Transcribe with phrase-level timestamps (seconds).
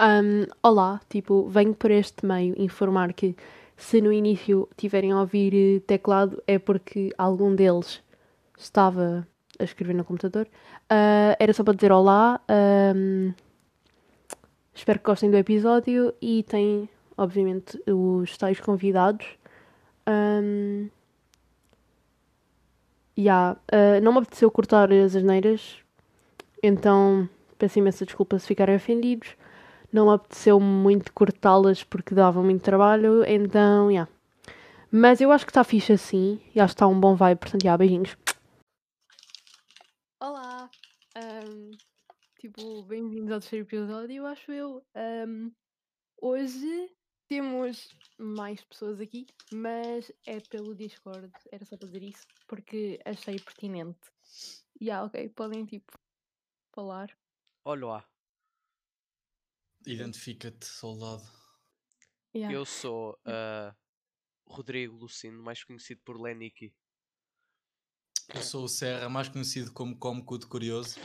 [0.00, 3.34] Um, olá, tipo, venho por este meio informar que
[3.76, 8.00] se no início tiverem a ouvir eh, teclado é porque algum deles
[8.56, 9.26] estava
[9.58, 10.46] a escrever no computador.
[10.84, 12.40] Uh, era só para dizer olá.
[12.94, 13.34] Um,
[14.72, 19.26] espero que gostem do episódio e tem, obviamente, os tais convidados.
[20.08, 20.88] Um,
[23.18, 25.78] yeah, uh, não me apeteceu cortar as asneiras,
[26.62, 29.36] então peço imensa desculpa se ficarem ofendidos.
[29.90, 34.10] Não me apeteceu muito cortá-las porque dava muito trabalho, então, yeah.
[34.92, 37.62] Mas eu acho que está fixe assim e acho que está um bom vibe, portanto,
[37.62, 38.14] yeah, beijinhos.
[40.20, 40.70] Olá!
[41.16, 41.70] Um,
[42.38, 44.84] tipo, bem-vindos ao terceiro episódio, acho eu.
[45.26, 45.50] Um,
[46.20, 46.94] hoje
[47.26, 53.40] temos mais pessoas aqui, mas é pelo Discord, era só para dizer isso, porque achei
[53.40, 53.98] pertinente.
[54.78, 55.98] E yeah, ok, podem tipo
[56.74, 57.08] falar.
[57.64, 58.17] Olha lá.
[59.86, 61.22] Identifica-te, soldado.
[62.34, 62.54] Yeah.
[62.54, 63.74] Eu sou uh,
[64.46, 66.74] Rodrigo Lucino, mais conhecido por Leniki.
[68.34, 70.96] Eu sou o Serra, mais conhecido como Como de Curioso.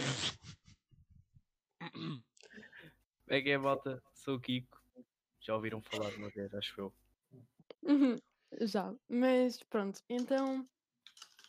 [3.28, 4.81] É que é volta, sou o Kiko.
[5.40, 6.94] Já ouviram falar de uma vez, acho eu.
[7.81, 8.19] Uhum,
[8.62, 10.67] Já, mas pronto, então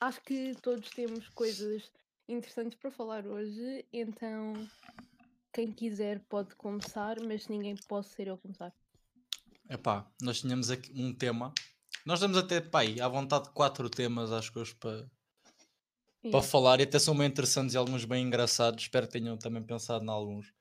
[0.01, 1.93] acho que todos temos coisas
[2.29, 4.55] interessantes para falar hoje, então
[5.55, 8.75] quem quiser pode começar, mas ninguém pode ser eu a começar.
[9.71, 11.55] Epá, nós tínhamos aqui um tema.
[12.05, 15.09] Nós temos até, pá, aí, à vontade quatro temas, acho que hoje para,
[16.29, 18.83] para falar e até são bem interessantes e alguns bem engraçados.
[18.83, 20.53] Espero que tenham também pensado em alguns.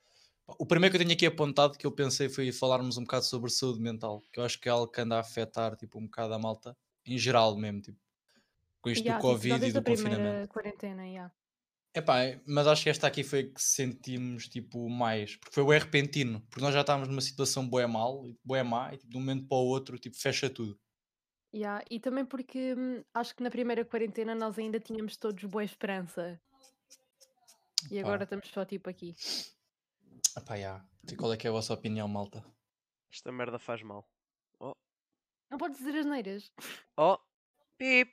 [0.59, 3.49] O primeiro que eu tenho aqui apontado que eu pensei foi falarmos um bocado sobre
[3.49, 6.33] saúde mental, que eu acho que é algo que anda a afetar tipo, um bocado
[6.35, 7.99] a malta, em geral mesmo, tipo,
[8.79, 10.49] com isto Yeah, do Covid e do confinamento.
[10.49, 11.33] quarentena, yeah.
[11.95, 12.15] Epá,
[12.47, 16.41] mas acho que esta aqui foi a que sentimos tipo mais, porque foi o repentino,
[16.49, 19.47] porque nós já estávamos numa situação boa mal, boa má, e tipo, de um momento
[19.47, 20.79] para o outro tipo, fecha tudo.
[21.53, 25.63] Yeah, E também porque hum, acho que na primeira quarentena nós ainda tínhamos todos boa
[25.63, 26.41] esperança.
[27.91, 28.07] E Pá.
[28.07, 29.15] agora estamos só tipo aqui.
[30.35, 30.83] Epá, já.
[31.11, 32.43] E qual é que é a vossa opinião, malta?
[33.11, 34.09] Esta merda faz mal.
[35.53, 36.51] Não podes dizer as neiras.
[36.97, 37.19] Oh!
[37.77, 38.11] Pip!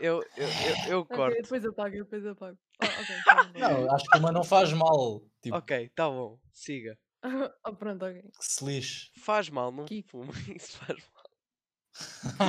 [0.00, 1.40] Eu, eu, eu, eu corto.
[1.42, 2.58] depois apago, depois apago.
[2.82, 3.58] Oh, ok, tá bom.
[3.58, 5.22] Não, acho que uma não faz mal.
[5.40, 6.38] Tipo, Ok, tá bom.
[6.52, 6.98] Siga.
[7.64, 8.22] oh, pronto, ok.
[8.22, 9.10] que se lixe.
[9.16, 10.10] Faz mal, não Kiko.
[10.24, 10.32] fuma.
[10.54, 11.24] Isso faz mal.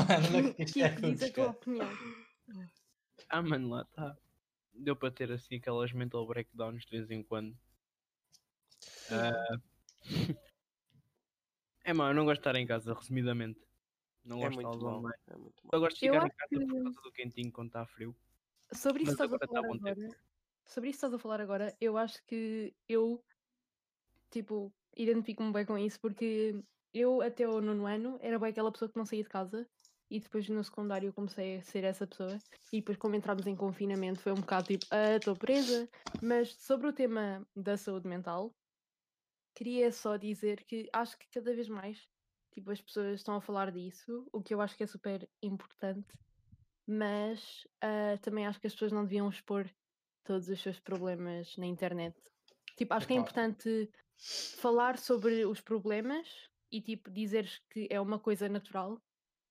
[0.08, 1.90] Mano, que isto é Kiko, diz a tua opinião.
[3.30, 4.18] Ah, mano, lá está.
[4.74, 7.56] Deu para ter assim aquelas mental breakdowns de vez em quando.
[9.10, 9.58] Ah,
[11.84, 13.60] é mano, eu não gosto de estar em casa, resumidamente.
[14.26, 15.16] Não É gosto de online.
[15.28, 15.70] É muito mal.
[15.74, 18.16] Eu gosto de ficar em acho casa por que- causa do quentinho quando está frio.
[18.74, 20.02] Sobre isso estás a agora tá falar bom tempo.
[20.02, 20.20] agora.
[20.66, 23.24] Sobre isso estás a falar agora, eu acho que eu
[24.32, 26.60] tipo, identifico-me bem com isso porque
[26.94, 29.68] eu até o nono ano era bem aquela pessoa que não saía de casa
[30.10, 32.38] e depois no secundário comecei a ser essa pessoa
[32.72, 35.88] e depois como entramos em confinamento foi um bocado tipo, ah, estou presa.
[36.22, 38.52] Mas sobre o tema da saúde mental,
[39.54, 42.08] queria só dizer que acho que cada vez mais
[42.56, 46.18] tipo, as pessoas estão a falar disso, o que eu acho que é super importante
[46.88, 49.70] mas ah, também acho que as pessoas não deviam expor
[50.24, 52.16] todos os seus problemas na internet.
[52.78, 53.90] Tipo, acho que é importante
[54.58, 56.28] falar sobre os problemas
[56.72, 59.02] e tipo dizeres que é uma coisa natural,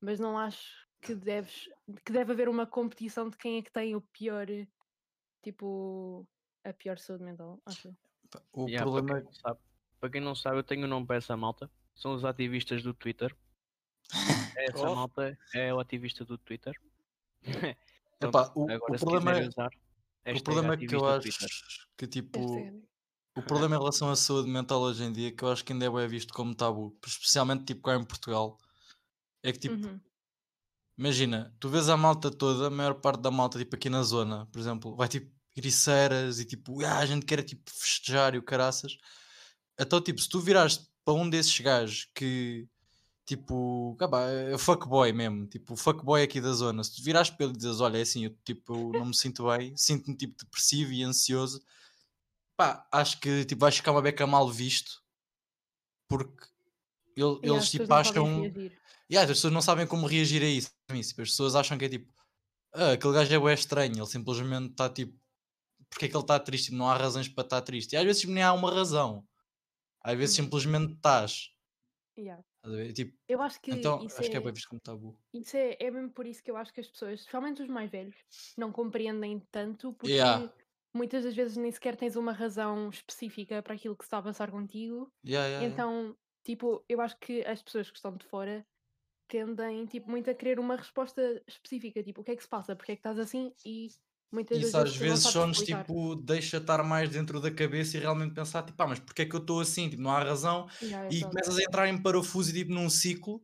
[0.00, 1.68] mas não acho que deves
[2.04, 4.46] que deve haver uma competição de quem é que tem o pior
[5.42, 6.26] tipo
[6.64, 7.88] a pior saúde mental, acho.
[7.88, 7.96] eu.
[8.52, 9.60] O Yeah, problema para, quem não sabe,
[10.00, 11.70] para quem não sabe, eu tenho um nome para essa malta.
[11.94, 13.34] São os ativistas do Twitter.
[14.58, 14.94] Essa Oh.
[14.94, 16.74] malta é o ativista do Twitter.
[18.20, 19.70] Epá, o, Agora, o problema, é- usar,
[20.34, 21.46] o problema é que eu acho
[21.96, 22.84] que tipo.
[23.36, 25.84] O problema em relação à saúde mental hoje em dia, que eu acho que ainda
[25.86, 28.56] é bem visto como tabu, especialmente tipo cá em Portugal,
[29.42, 30.00] é que tipo, Uhum.
[30.96, 34.46] imagina, tu vês a malta toda, a maior parte da malta, tipo aqui na zona,
[34.46, 38.42] por exemplo, vai tipo griceiras e tipo, ah, a gente quer tipo festejar e o
[38.42, 38.96] caraças.
[39.78, 42.66] Então, tipo, se tu virares para um desses gajos que
[43.26, 47.54] tipo, cabá, é fuckboy mesmo, tipo, fuckboy aqui da zona, se tu virares para ele
[47.54, 50.92] e dizes, olha, é assim, eu tipo, eu não me sinto bem, sinto-me tipo depressivo
[50.92, 51.62] e ansioso,
[52.56, 55.02] pá, acho que tipo, vais ficar uma beca mal visto
[56.08, 56.46] porque
[57.16, 58.24] ele- eles tipo acham.
[59.08, 60.70] E as pessoas não sabem como reagir a isso.
[60.92, 61.10] isso.
[61.20, 62.12] As pessoas acham que é tipo,
[62.74, 65.18] ah, aquele gajo é bué estranho, ele simplesmente está tipo,
[65.88, 66.72] porque é que ele está triste?
[66.72, 67.92] Não há razões para estar triste.
[67.92, 69.24] E às vezes nem há uma razão.
[70.04, 71.50] Às vezes simplesmente estás.
[72.16, 72.44] Yeah.
[72.94, 75.18] Tipo, Eu acho que então isso acho que é é- bem visto como tabu.
[75.32, 77.90] Isso é, é mesmo por isso que eu acho que as pessoas, especialmente os mais
[77.90, 78.16] velhos,
[78.56, 80.52] não compreendem tanto porque Yeah.
[80.94, 84.22] muitas das vezes nem sequer tens uma razão específica para aquilo que se está a
[84.22, 85.10] passar contigo.
[85.26, 85.66] Yeah, yeah.
[85.66, 88.64] Então, tipo, eu acho que as pessoas que estão de fora
[89.28, 92.76] tendem, tipo, muito a querer uma resposta específica, tipo, o que é que se passa,
[92.76, 93.88] porque é que estás assim e
[94.32, 98.34] muitas Isso às vezes só nos tipo, deixa estar mais dentro da cabeça e realmente
[98.34, 99.88] pensar, tipo, ah, mas porque é que eu estou assim?
[99.88, 100.68] Tipo, não há razão.
[100.82, 103.42] Yeah, E começas a entrar em parafuso e tipo num ciclo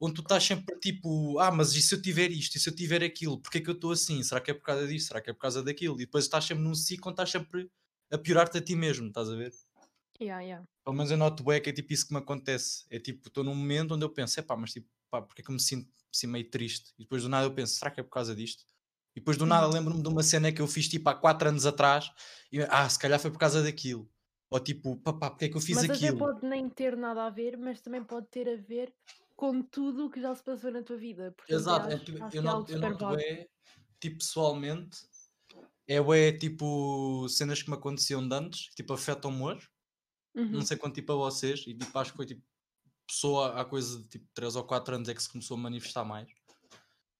[0.00, 2.74] onde tu estás sempre tipo, ah, mas e se eu tiver isto, e se eu
[2.74, 4.22] tiver aquilo, porque é que eu estou assim?
[4.22, 5.08] Será que é por causa disso?
[5.08, 5.96] Será que é por causa daquilo?
[5.96, 7.70] E depois estás sempre num ciclo onde estás sempre
[8.10, 9.52] a piorar-te a ti mesmo, estás a ver?
[10.20, 10.66] Yeah, yeah.
[10.84, 12.84] Pelo menos eu noto bem que é tipo isso que me acontece.
[12.90, 15.44] É tipo, estou num momento onde eu penso, é pá, mas tipo, pá, porque é
[15.44, 16.92] que eu me sinto assim meio triste?
[16.98, 18.64] E depois do nada eu penso, será que é por causa disto?
[19.16, 19.72] E depois do nada Uhum.
[19.72, 22.10] lembro-me de uma cena que eu fiz tipo há 4 anos atrás
[22.52, 24.10] e ah, se calhar foi por causa daquilo.
[24.50, 26.18] Ou tipo, papá, porque é que eu fiz Mas até aquilo?
[26.20, 28.94] pode nem ter nada a ver, mas também pode ter a ver
[29.36, 31.32] com tudo o que já se passou na tua vida.
[31.32, 33.48] Portanto, Exato, eu é acho, tipo, acho eu é algo noto, eu noto é,
[34.00, 34.98] tipo, pessoalmente,
[35.88, 39.68] é bué, tipo, cenas que me aconteciam de antes, que, tipo, afetam-me hoje,
[40.50, 40.66] não Uhum.
[40.66, 42.42] sei quanto tipo a vocês, e tipo, acho que foi tipo,
[43.06, 46.04] pessoa há coisa de tipo 3 ou 4 anos é que se começou a manifestar
[46.04, 46.30] mais,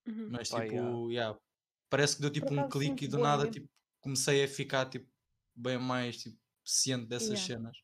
[0.06, 0.40] Uhum.
[0.40, 1.00] mas tipo, yeah.
[1.10, 1.38] yeah,
[1.90, 3.68] parece que deu tipo um clique e do nada, tipo,
[4.00, 5.10] comecei a ficar tipo,
[5.54, 7.46] bem mais, tipo, ciente dessas Yeah.
[7.46, 7.76] cenas.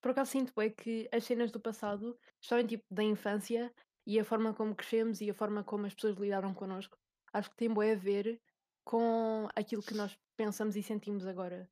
[0.00, 3.72] Por acaso sinto é que as cenas do passado, especialmente tipo da infância
[4.06, 6.96] e a forma como crescemos e a forma como as pessoas lidaram connosco,
[7.32, 8.40] acho que tem bué a ver
[8.84, 11.70] com aquilo que nós pensamos e sentimos agora.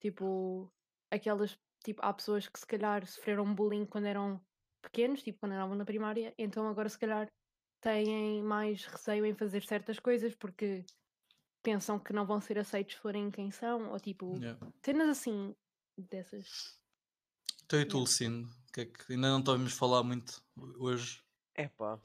[0.00, 0.68] Tipo,
[1.12, 4.40] aquelas, tipo, há pessoas que se calhar sofreram bullying quando eram
[4.82, 7.28] pequenos, tipo quando andavam na primária, então agora se calhar
[7.80, 10.84] têm mais receio em fazer certas coisas porque
[11.62, 14.72] pensam que não vão ser aceitos se forem quem são, ou tipo, Yeah.
[14.82, 15.54] cenas assim
[15.96, 16.80] dessas.
[17.64, 17.98] Então e tu.
[17.98, 20.42] Lucindo, que é que ainda não estávamos a falar muito
[20.78, 21.24] hoje?
[21.54, 21.98] É pá,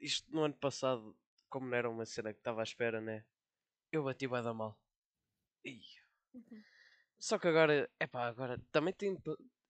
[0.00, 1.16] isto no ano passado,
[1.48, 3.24] como não era uma cena que estava à espera, né?
[3.92, 4.76] Eu bati vai dar mal.
[5.64, 5.80] Ih.
[6.34, 6.62] Uhum.
[7.16, 9.16] Só que agora, é pá, agora também tem,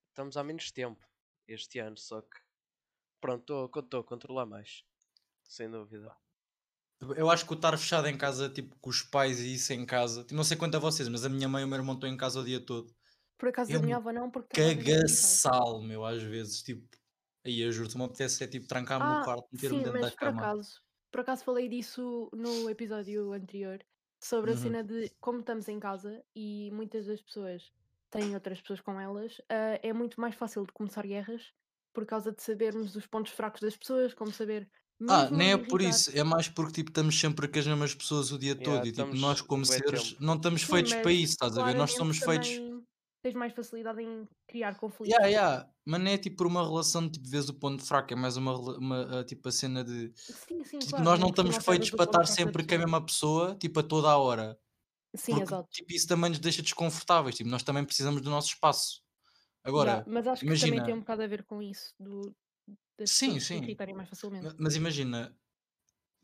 [0.08, 1.06] estamos há menos tempo
[1.46, 2.38] este ano, só que
[3.22, 4.70] pronto, estou a controlar mais,
[5.56, 6.10] sem dúvida.
[7.16, 9.84] Eu acho que o estar fechado em casa, tipo, com os pais e isso em
[9.84, 11.94] casa, tipo, não sei quanto a vocês, mas a minha mãe e o meu irmão
[11.94, 12.94] estão em casa o dia todo.
[13.38, 14.56] Por acaso a minha avó não, porque.
[14.56, 16.88] Cagaçal, meu, às vezes, tipo,
[17.44, 20.10] aí eu juro, se me apetece é tipo trancar-me no Ah, quarto, meter-me dentro mas
[20.10, 20.28] da por cama.
[20.28, 20.80] acaso,
[21.10, 23.84] por acaso falei disso no episódio anterior,
[24.22, 24.56] sobre a Uhum.
[24.56, 27.72] cena de como estamos em casa e muitas das pessoas
[28.10, 31.52] têm outras pessoas com elas, ah, é muito mais fácil de começar guerras
[31.92, 34.70] por causa de sabermos os pontos fracos das pessoas, como saber
[35.08, 35.82] Ah, nem é a por irritar.
[35.82, 38.86] isso, é mais porque tipo, estamos sempre com as mesmas pessoas o dia todo Yeah,
[38.86, 40.16] e tipo, nós como seres tempo.
[40.20, 41.74] não estamos Sim, feitos para isso, estás a ver?
[41.74, 42.62] Nós somos feitos.
[43.22, 45.20] tens mais facilidade em criar conflitos.
[45.20, 45.72] Yeah, yeah.
[45.84, 48.36] Mas não é tipo por uma relação de tipo, vês o ponto fraco, é mais
[48.36, 51.56] uma, uma, ah, tipo a cena de Sim, sim, tipo, claro, nós não tu estamos
[51.58, 54.58] feitos para estar sempre com a mesma pessoa, tipo a toda a hora.
[55.16, 55.68] Sim, Porque exato.
[55.72, 59.01] tipo, isso também nos deixa desconfortáveis, tipo, nós também precisamos do nosso espaço.
[59.64, 62.36] Agora, Yeah, mas acho que também tem imagina, um bocado a ver com isso, do,
[62.98, 64.52] das sim, pessoas se sim, irritarem mais facilmente.
[64.52, 65.36] ma- mas imagina,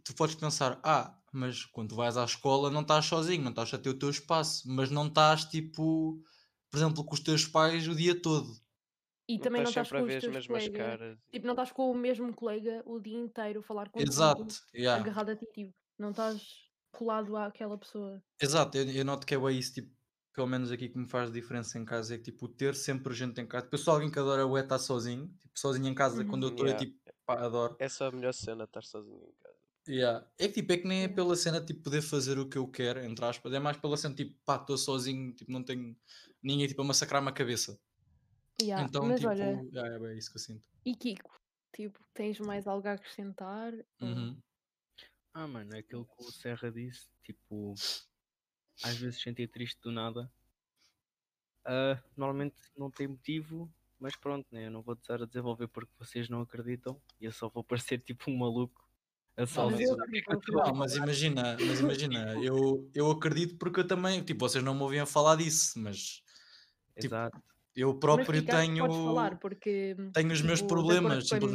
[0.04, 3.78] tu podes pensar, ah, mas quando vais à escola não estás sozinho, não estás a
[3.78, 6.22] ter o teu espaço, mas não estás tipo,
[6.70, 8.52] por exemplo, com os teus pais o dia todo.
[9.28, 10.78] E Não também não estás estás sempre a com os ver as teus mesmas colegas,
[10.78, 11.18] caras.
[11.30, 15.00] tipo, não estás com o mesmo colega o dia inteiro a falar contigo, Exato, yeah.
[15.00, 18.22] agarrado a ti, tipo, não estás colado àquela pessoa.
[18.40, 19.94] Exato, eu, eu noto que é bem isso, tipo,
[20.38, 23.40] pelo menos aqui que me faz diferença em casa, é que tipo, ter sempre gente
[23.40, 23.64] em casa.
[23.64, 26.48] Tipo, eu sou alguém que adora o estar sozinho, tipo, sozinho em casa, quando eu
[26.50, 26.54] Uhum.
[26.54, 26.86] estou, é Yeah.
[26.86, 27.74] tipo, pá, adoro.
[27.80, 29.58] Essa é a melhor cena, estar sozinho em casa.
[29.88, 30.30] Yeah.
[30.38, 32.68] É que tipo, é que nem é pela cena tipo poder fazer o que eu
[32.68, 35.96] quero, entre aspas, é mais pela cena tipo, pá, estou sozinho, tipo, não tenho
[36.40, 37.76] ninguém tipo a massacrar-me a cabeça.
[38.62, 40.68] Yeah, Então, Mas tipo, olha, é bem isso que eu sinto.
[40.84, 41.32] e Kiko,
[41.74, 43.72] tipo, tens mais algo a acrescentar?
[44.00, 44.38] Uhum.
[45.34, 47.74] Ah, mano, é aquilo que o Serra disse, tipo,
[48.82, 50.30] às vezes sentir triste do nada.
[51.64, 54.66] Ah, normalmente não tem motivo, mas pronto, né?
[54.66, 57.98] Eu não vou estar a desenvolver porque vocês não acreditam e eu só vou parecer
[57.98, 58.86] tipo um maluco
[59.36, 64.24] a só Não, Mas mas, mas imagina, mas imagina, eu, eu acredito porque eu também,
[64.24, 66.22] tipo, vocês não me ouviam falar disso, mas
[66.98, 67.42] tipo, Exato.
[67.76, 71.46] eu Mas próprio que tenho, falar, porque, tenho os meus tipo, problemas, com, tipo,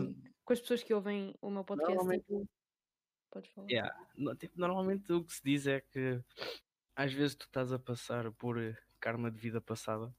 [0.45, 2.49] com as pessoas que ouvem o meu podcast, Normalmente, tipo,
[3.31, 3.67] podes falar.
[3.69, 6.21] yeah, no- tipo, normalmente o que se diz é que
[6.95, 10.13] às vezes tu estás a passar por eh, karma de vida passada,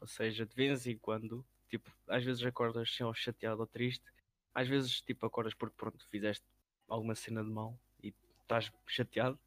[0.00, 4.04] ou seja, de vez em quando, tipo, às vezes acordas só chateado ou triste,
[4.54, 6.44] às vezes tipo acordas porque pronto, fizeste
[6.88, 9.38] alguma cena de mal e estás chateado,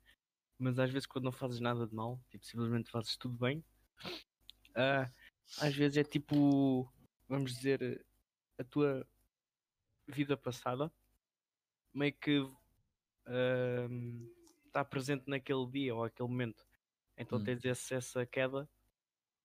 [0.57, 3.63] mas às vezes quando não fazes nada de mal, tipo, simplesmente fazes tudo bem,
[4.75, 5.09] ah,
[5.59, 6.91] às vezes é tipo,
[7.27, 8.05] vamos dizer,
[8.57, 9.07] a tua
[10.07, 10.91] vida passada
[11.93, 12.45] meio que
[14.67, 16.64] está presente naquele dia ou aquele momento.
[17.17, 17.43] Então Hum.
[17.43, 18.69] tens esse, essa queda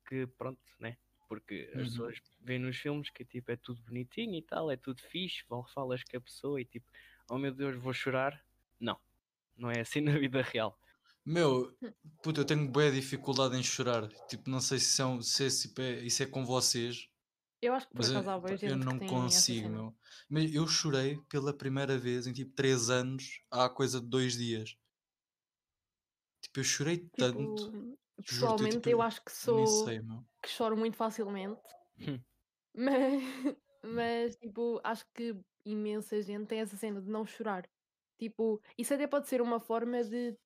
[0.07, 0.99] que pronto, né?
[1.29, 1.85] Porque as Uhum.
[1.85, 5.67] pessoas veem nos filmes que tipo é tudo bonitinho e tal, é tudo fixe, fal-
[5.69, 6.91] falas com a pessoa e tipo,
[7.31, 8.45] oh meu Deus, vou chorar.
[8.81, 9.01] Não,
[9.57, 10.79] não é assim na vida real.
[11.25, 11.77] Meu,
[12.23, 14.09] puta, eu tenho boa dificuldade em chorar.
[14.29, 17.09] Tipo, não sei se, são, se é, tipo, é- isso é com vocês,
[17.63, 19.97] Eu acho que por acaso há boa eu não consigo, meu.
[20.29, 24.77] Mas eu chorei pela primeira vez em tipo 3 anos, há coisa de dois dias.
[26.43, 27.71] Tipo, eu chorei tanto,
[28.27, 30.01] Tipo, eu, pessoalmente tipo, eu acho que sou sei,
[30.43, 31.61] que choro muito facilmente,
[31.99, 32.25] Hum.
[32.75, 33.23] mas,
[33.85, 37.69] mas tipo, acho que imensa gente tem essa cena de não chorar.
[38.19, 40.39] Tipo, isso até pode ser uma forma de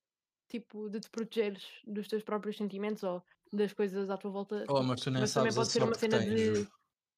[0.49, 3.23] tipo de te protegeres dos teus próprios sentimentos ou
[3.53, 5.83] das coisas à tua volta, Oh, mas tu nem mas também sabes a pode ser
[5.83, 6.69] uma cena tens, de juro.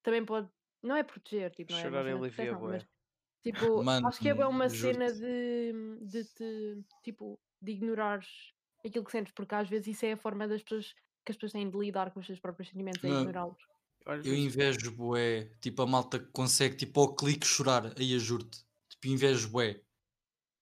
[0.02, 0.50] também pode
[0.82, 2.80] não é proteger, tipo, não é Chorar cena de alivia bué.
[3.44, 5.72] tipo, Mano, acho que é uma cena de,
[6.06, 8.52] de te tipo de ignorares
[8.88, 10.92] aquilo que sentes, porque às vezes isso é a forma das pessoas
[11.24, 13.58] que as pessoas têm de lidar com os seus próprios sentimentos, é Meu, ignorá-los.
[14.06, 18.20] Eu eu invejo bué, tipo, a malta que consegue, tipo, ao clique chorar, aí eu
[18.20, 18.60] juro-te.
[18.90, 19.84] Tipo, invejo bué.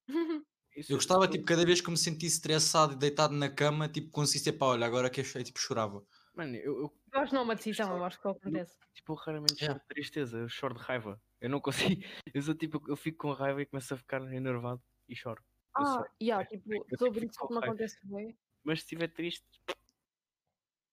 [0.75, 3.49] isso Eu é gostava, tipo, tipo, cada vez que me sentisse estressado e deitado na
[3.49, 6.05] cama, tipo, conseguisse, pá, olha, agora que achei, tipo, chorava.
[6.33, 8.53] mano, eu, eu, Eu acho que não é uma eu decisão, eu acho que eu,
[8.53, 8.77] acontece.
[8.95, 9.73] tipo, eu raramente Yeah.
[9.73, 11.21] choro de tristeza, eu choro de raiva.
[11.41, 12.01] Eu não consigo,
[12.35, 15.43] eu sou tipo, eu fico com raiva e começo a ficar enervado e choro.
[15.77, 17.65] Ah, sei, yeah, é, tipo, eu tipo, sobre isso que com me raiva.
[17.73, 18.37] acontece bem.
[18.63, 19.45] Mas se estiver triste,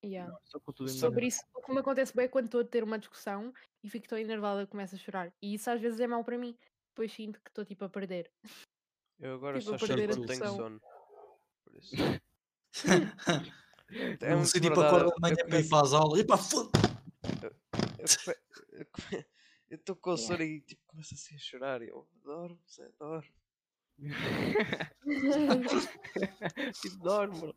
[0.04, 0.30] Yeah.
[0.30, 3.54] não, Sobre isso, o que me acontece bem é quando estou a ter uma discussão
[3.82, 5.32] e fico tão enervada que começo a chorar.
[5.40, 6.54] E isso às vezes é mau para mim.
[6.90, 8.30] Depois sinto que estou tipo a perder.
[9.18, 10.80] Eu agora Tipo, só choro quando tenho sono.
[11.64, 11.94] Por isso.
[14.20, 16.70] É sei, tipo, acorda Eu, de manhã para ir para as aulas, e pá, foda
[19.70, 20.26] Eu estou com Yeah.
[20.34, 21.80] sono e tipo, começo assim a chorar.
[21.80, 22.58] E eu adoro,
[23.00, 23.26] adoro.
[26.80, 27.54] tipo, dorme.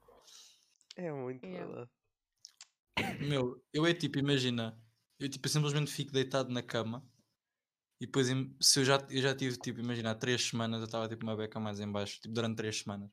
[0.95, 1.67] É muito Yeah.
[1.67, 1.91] verdade.
[3.19, 4.79] Meu, eu é tipo, imagina,
[5.19, 7.03] eu tipo, simplesmente fico deitado na cama
[7.99, 8.27] e depois,
[8.61, 11.35] se eu já, eu já tive, tipo, imagina, há três semanas eu estava tipo uma
[11.35, 13.09] beca mais em baixo, tipo, durante três semanas.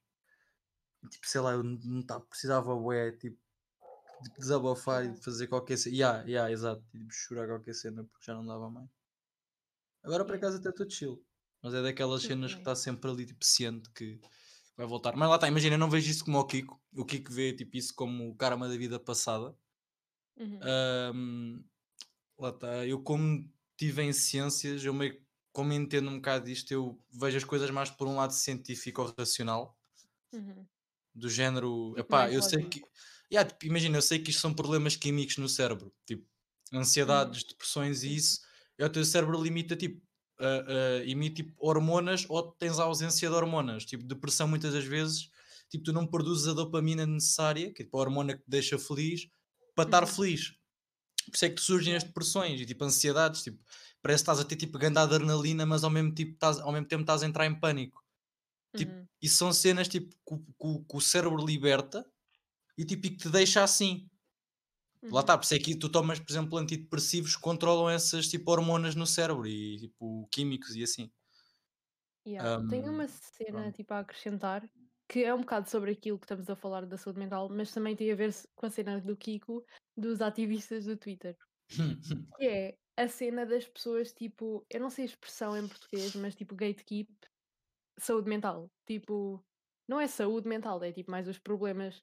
[1.02, 3.38] E, tipo, sei lá, eu não tava- precisava, ué, tipo,
[4.22, 5.96] de desabafar e de fazer qualquer cena.
[5.96, 8.88] Yeah, yeah, exato, e, tipo, chorar qualquer cena porque já não dava mais.
[10.02, 10.48] Agora por Yeah.
[10.48, 11.24] acaso até estou chill,
[11.64, 12.60] mas é daquelas Eu cenas que também.
[12.60, 14.20] está sempre ali, tipo, ciente que
[14.76, 15.16] vai voltar.
[15.16, 17.76] Mas lá está, imagina, eu não vejo isso como o Kiko, o Kiko vê, tipo,
[17.78, 19.56] isso como o karma da vida passada.
[20.36, 20.70] Uhum.
[20.70, 21.64] Ahm,
[22.38, 27.02] lá está, eu como tive em ciências, eu meio como entendo um bocado disto, eu
[27.12, 29.78] vejo as coisas mais por um lado científico ou racional,
[30.32, 30.68] Uhum.
[31.14, 32.80] do género, Tipo, epá, eu sei que,
[33.32, 36.26] yeah, tipo, imagina, eu sei que isto são problemas químicos no cérebro, tipo,
[37.06, 37.38] Uhum.
[37.38, 38.40] ansiedades, depressões e isso,
[38.78, 40.02] é o teu cérebro limita, tipo,
[40.38, 45.30] a- a- emite tipo, hormonas ou tens ausência de hormonas, tipo, depressão muitas das vezes,
[45.70, 48.78] tipo, tu não produzes a dopamina necessária, que é tipo, a hormona que te deixa
[48.78, 49.28] feliz,
[49.74, 50.08] para estar Uhum.
[50.08, 50.54] feliz.
[51.26, 53.58] Por isso é que te surgem as depressões e tipo ansiedades, tipo,
[54.02, 56.86] parece que estás a ter tipo grande adrenalina, mas ao mesmo, tipo, estás, ao mesmo
[56.86, 58.04] tempo estás a entrar em pânico.
[58.76, 59.06] Tipo, Uhum.
[59.22, 60.38] e são cenas tipo, que, o-
[60.80, 62.04] que que o cérebro liberta
[62.76, 64.08] e, tipo, e que te deixa assim.
[65.10, 65.22] Lá Uhum.
[65.22, 68.94] está, por isso é que tu tomas, por exemplo, antidepressivos que controlam essas tipo hormonas
[68.94, 71.10] no cérebro e tipo químicos e assim.
[72.26, 72.50] Yeah.
[72.68, 73.72] Tenho Ahm, uma cena pronto.
[73.72, 74.68] tipo a acrescentar
[75.08, 77.94] que é um bocado sobre aquilo que estamos a falar da saúde mental, mas também
[77.94, 79.62] tem a ver com a cena do Kiko
[79.96, 81.36] dos ativistas do Twitter.
[82.38, 86.34] Que é a cena das pessoas tipo, eu não sei a expressão em português, mas
[86.34, 87.08] tipo gatekeep
[87.98, 88.70] saúde mental.
[88.86, 89.44] Tipo,
[89.88, 92.02] não é saúde mental, é tipo mais os problemas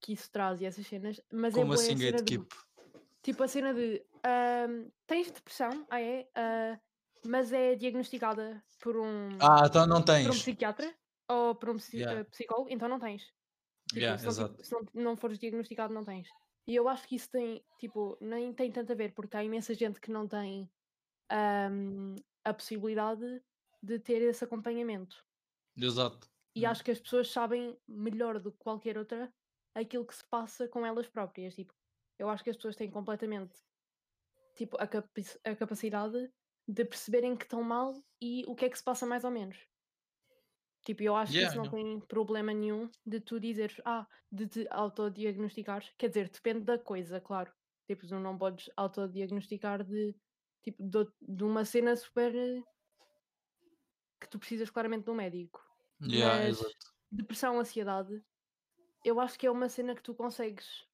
[0.00, 2.46] que isso traz e essas cenas, mas é Como boa assim, a cena de gatekeep?
[3.22, 6.30] Tipo a cena de ahm, tens depressão, ah é?
[6.36, 6.80] Ah,
[7.24, 10.38] mas é diagnosticada por um, Ah, então não por um tens.
[10.38, 10.94] psiquiatra
[11.28, 13.22] ou por um psi- Yeah, ah, psicólogo, então não tens.
[13.92, 14.54] Tipo, yeah, se, não, exato.
[14.54, 16.28] tipo, se não, não fores diagnosticado, não tens.
[16.66, 19.74] E eu acho que isso tem, tipo, nem tem tanto a ver, porque há imensa
[19.74, 20.70] gente que não tem
[21.30, 23.42] ahm, a possibilidade
[23.82, 25.24] de ter esse acompanhamento.
[25.76, 26.28] Exato.
[26.54, 29.32] E acho que as pessoas sabem melhor do que qualquer outra
[29.80, 31.54] aquilo que se passa com elas próprias.
[31.54, 31.74] Tipo,
[32.18, 33.58] eu acho que as pessoas têm completamente
[34.54, 36.30] tipo, a, capaci- a capacidade
[36.66, 39.66] de perceberem que estão mal e o que é que se passa mais ou menos.
[40.84, 44.46] Tipo, eu acho que Yeah, isso não tem problema nenhum de tu dizeres, ah, de
[44.48, 45.92] te autodiagnosticares.
[45.98, 47.52] Quer dizer, depende da coisa, claro.
[47.86, 50.14] Tipo, tu não podes autodiagnosticar de,
[50.62, 52.32] tipo, de, de uma cena super
[54.20, 55.60] que tu precisas claramente de um médico.
[56.00, 56.60] Yeah, Mas
[57.10, 58.22] depressão, ansiedade,
[59.04, 60.86] eu acho que é uma cena que tu consegues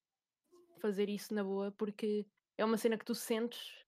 [0.80, 2.26] fazer isso na boa, porque
[2.58, 3.84] é uma cena que tu sentes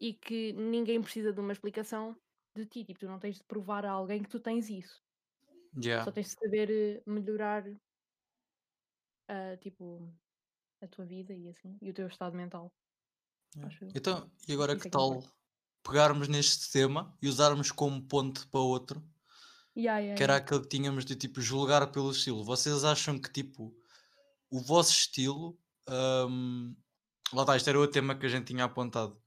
[0.00, 2.16] e que ninguém precisa de uma explicação
[2.56, 2.84] de ti.
[2.84, 5.02] Tipo, tu não tens de provar a alguém que tu tens isso.
[6.02, 6.12] Só Yeah.
[6.12, 7.64] tens de saber eh, melhorar
[9.28, 10.12] a, tipo,
[10.82, 12.72] a tua vida e assim, e o teu estado mental.
[13.54, 13.70] Yeah.
[13.94, 15.30] Então, e agora Isso que é que tal importa.
[15.82, 19.02] pegarmos neste tema e usarmos como ponto para outro,
[19.76, 20.44] Yeah, yeah, que era yeah.
[20.44, 22.42] aquele que tínhamos de tipo julgar pelo estilo.
[22.42, 23.74] Vocês acham que tipo
[24.50, 25.58] o vosso estilo,
[26.28, 26.74] hum,
[27.32, 29.20] lá está, isto era o tema que a gente tinha apontado.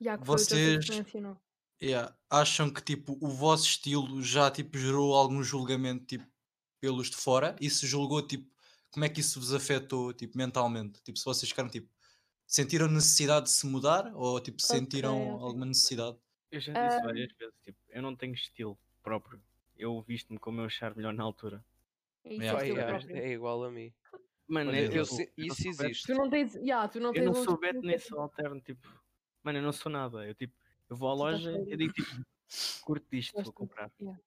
[0.00, 1.36] Yeah, Vocês mencionou.
[1.82, 6.26] yeah, acham que tipo o vosso estilo já tipo gerou algum julgamento tipo
[6.80, 8.48] pelos de fora e se julgou tipo
[8.90, 11.00] como é que isso vos afetou tipo mentalmente?
[11.02, 11.88] Tipo, se vocês ficaram tipo
[12.46, 15.44] sentiram necessidade de se mudar ou tipo sentiram ok.
[15.46, 16.16] alguma necessidade?
[16.50, 17.02] Eu já disse Ah.
[17.04, 19.40] várias vezes, tipo, eu não tenho estilo próprio.
[19.80, 21.64] Eu visto-me como eu achar melhor na altura.
[22.24, 23.16] É isso, é próprio.
[23.16, 23.92] é igual a mim.
[24.46, 26.06] Mano, é, eu se- eu não isso existe.
[26.06, 28.86] Tu não tens, yeah, tu não Eu tens não um sou nem sou alterno, tipo,
[29.42, 30.26] mano, eu não sou nada.
[30.26, 30.54] Eu tipo,
[30.88, 32.10] eu vou à loja eu digo tipo,
[32.82, 33.90] curto disto, vou comprar.
[34.00, 34.20] Yeah.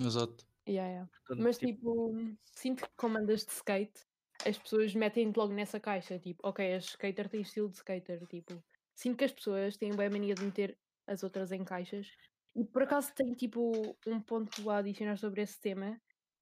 [0.00, 0.46] Exato.
[0.68, 1.10] Yeah, yeah.
[1.12, 1.72] Portanto, Mas tipo,
[2.10, 4.00] tipo, sinto que como andas de skate,
[4.44, 8.60] as pessoas metem-te logo nessa caixa, tipo, ok, és skater, tens estilo de skater, tipo.
[8.94, 12.10] Sinto que as pessoas têm bem a mania de meter as outras em caixas.
[12.56, 16.00] E por acaso tenho tipo um ponto a adicionar sobre esse tema,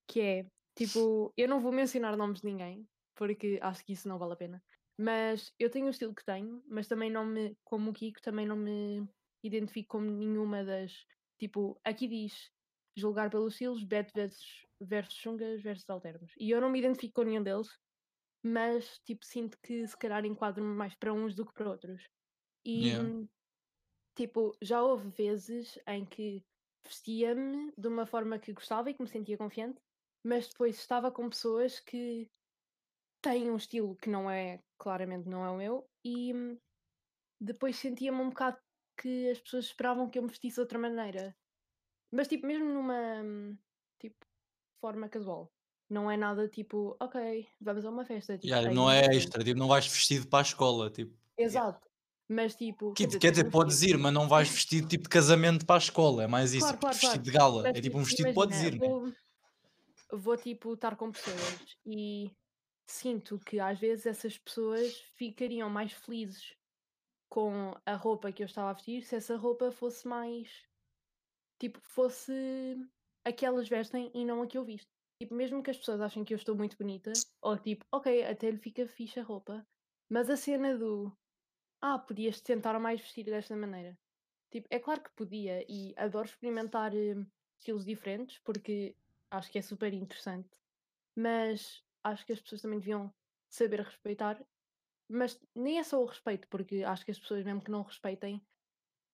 [0.09, 4.19] que é, tipo, eu não vou mencionar nomes de ninguém, porque acho que isso não
[4.19, 4.63] vale a pena.
[4.99, 8.47] Mas eu tenho o estilo que tenho, mas também não me, como o Kiko, também
[8.47, 9.09] não me
[9.43, 11.05] identifico como nenhuma das,
[11.39, 12.51] tipo, aqui diz
[12.97, 16.33] julgar pelos estilos, bet versus, versus chungas versus alternos.
[16.39, 17.69] E eu não me identifico com nenhum deles,
[18.45, 22.05] mas tipo, sinto que se calhar enquadro-me mais para uns do que para outros.
[22.67, 23.11] E Yeah.
[24.15, 26.45] Tipo, já houve vezes em que
[26.87, 29.81] vestia-me de uma forma que gostava e que me sentia confiante,
[30.25, 32.29] mas depois estava com pessoas que
[33.23, 36.59] têm um estilo que não é, claramente não é o meu, e hum,
[37.41, 38.59] depois sentia-me um bocado
[39.01, 41.35] que as pessoas esperavam que eu me vestisse de outra maneira.
[42.13, 43.57] Mas tipo, mesmo numa hum,
[43.99, 44.17] tipo,
[44.81, 45.51] forma casual.
[45.91, 48.39] Não é nada tipo, ok, vamos a uma festa.
[48.39, 51.17] Tipo, Yeah, não é extra, tipo, não vais vestido para a escola, tipo.
[51.37, 51.89] Exato.
[52.29, 55.09] Mas tipo, Que- quer dizer, quer dizer, podes ir, mas não vais vestido tipo de
[55.11, 57.23] casamento para a escola, é mais isso, Claro, tipo, claro, vestido claro.
[57.25, 58.89] de gala, Mas é tipo tipo, um vestido podes imagina, ir, né?
[58.89, 59.13] vou,
[60.13, 62.31] vou tipo estar com pessoas e
[62.89, 66.55] sinto que às vezes essas pessoas ficariam mais felizes
[67.31, 70.51] com a roupa que eu estava a vestir se essa roupa fosse mais
[71.61, 72.33] tipo, fosse
[73.25, 74.89] a que elas vestem e não a que eu visto.
[75.21, 78.51] Tipo, mesmo que as pessoas achem que eu estou muito bonita, ou tipo, ok, até
[78.51, 79.67] lhe fica fixe a roupa,
[80.11, 81.13] mas a cena do
[81.87, 83.99] ah, podias tentar mais vestir desta maneira.
[84.51, 87.15] Tipo, é claro que podia e adoro experimentar eh,
[87.59, 88.97] estilos diferentes porque
[89.31, 90.49] acho que é super interessante,
[91.15, 93.13] mas acho que as pessoas também deviam
[93.51, 94.43] saber respeitar.
[95.07, 98.43] Mas nem é só o respeito, porque acho que as pessoas, mesmo que não respeitem,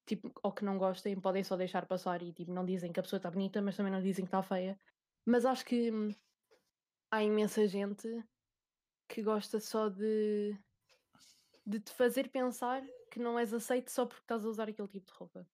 [0.06, 3.02] tipo, ou que não gostem, podem só deixar passar e tipo, não dizem que a
[3.02, 4.78] pessoa está bonita, mas também não dizem que está feia.
[5.26, 6.14] Mas acho que hum,
[7.10, 8.06] há imensa gente
[9.08, 10.56] que gosta só de,
[11.66, 15.06] de te fazer pensar que não és aceito só porque estás a usar aquele tipo
[15.06, 15.46] de roupa.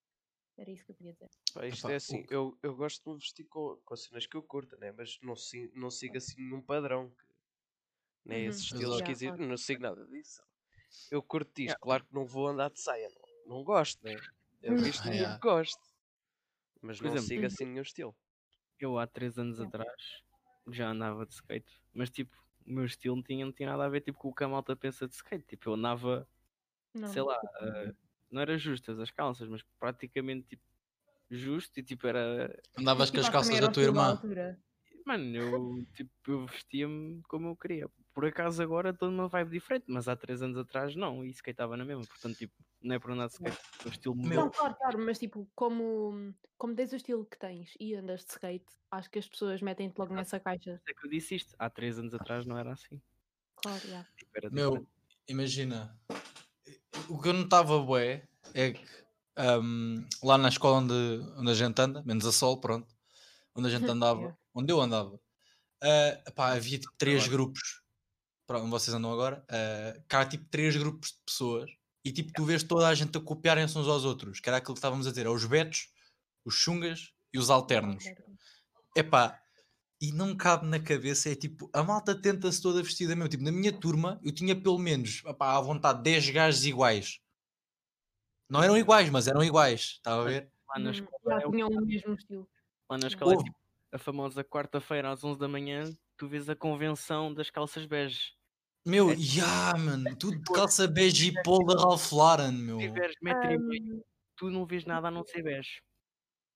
[0.56, 1.28] Era isso que eu queria dizer.
[1.52, 4.36] Pá, isto é assim, eu, eu gosto de me vestir com, com as cenas que
[4.36, 4.90] eu curto, né?
[4.92, 5.34] mas não,
[5.74, 7.10] não sigo assim nenhum padrão.
[7.10, 7.26] Que,
[8.24, 8.48] nem Uhum.
[8.50, 8.94] esses estilos Exato.
[8.98, 9.50] Yeah, esquisitos, claro.
[9.50, 10.42] não sigo nada disso.
[11.10, 11.78] Eu curto isto, Yeah.
[11.80, 14.16] claro que não vou andar de saia, não, não gosto, né?
[14.62, 15.34] Eu visto yeah.
[15.38, 15.82] porque gosto,
[16.80, 17.46] mas Por não exemplo, sigo Uhum.
[17.46, 18.16] assim nenhum estilo.
[18.80, 20.22] eu há 3 anos atrás
[20.68, 22.36] já andava de skate, mas tipo,
[22.66, 24.48] o meu estilo não tinha, não tinha nada a ver tipo, com o que a
[24.48, 25.46] malta pensa de skate.
[25.46, 26.28] Tipo, eu andava,
[26.94, 27.94] Não, sei lá, tipo, eh,
[28.30, 30.62] não era justas as calças, mas praticamente tipo,
[31.30, 32.60] justo e tipo era.
[32.78, 34.20] Andavas com tipo, as que calças da tua irmã.
[35.04, 37.88] Mano, eu, tipo, eu vestia-me como eu queria.
[38.12, 41.76] Por acaso agora estou numa vibe diferente, mas há 3 anos atrás não, e skateava
[41.76, 42.04] na mesma.
[42.04, 42.52] Portanto, tipo,
[42.86, 44.40] não é por andar de skate, o estilo Meu-.
[44.40, 48.30] Não, claro, claro, mas tipo, como, como tens o estilo que tens e andas de
[48.30, 50.80] skate, acho que as pessoas metem-te logo nessa caixa.
[50.88, 53.00] É que eu disse isto, há 3 anos atrás não era assim.
[53.56, 54.08] Claro, yeah.
[54.16, 54.86] Tipo, era Meu,
[55.28, 55.98] imagina,
[57.08, 58.84] o que eu notava bué é que
[59.36, 60.94] ahm, lá na escola onde,
[61.36, 62.94] onde a gente anda, menos a sol, pronto,
[63.54, 65.20] onde a gente andava, onde eu andava,
[65.82, 67.82] ah, pá, havia tipo três grupos,
[68.46, 71.75] para onde vocês andam agora, ah, cá há tipo três grupos de pessoas
[72.06, 74.74] e tipo tu vês toda a gente a copiarem-se uns aos outros, que era aquilo
[74.74, 75.88] que estávamos a dizer, é os betos,
[76.44, 78.04] os chungas e os alternos.
[78.96, 79.40] Epá,
[80.00, 83.28] e não me cabe na cabeça, é tipo, a malta tenta-se toda vestida mesmo.
[83.30, 87.20] Tipo, na minha turma, eu tinha pelo menos, epá, à vontade, 10 gajos iguais.
[88.48, 90.52] Não eram iguais, mas eram iguais, estava a ver?
[90.68, 92.48] Lá na Hum, escola, já é o- tinham o mesmo estilo.
[92.88, 93.56] lá na escola é tipo,
[93.92, 95.84] a famosa quarta-feira às 11 da manhã,
[96.16, 98.35] tu vês a convenção das calças bege.
[98.86, 99.14] Meu, É.
[99.14, 102.78] yeah, mano, tudo de calça bege e polo da Ralph Lauren, meu.
[102.78, 104.04] Se tiveres metro e meio,
[104.36, 105.80] tu não vês nada a não ser bege.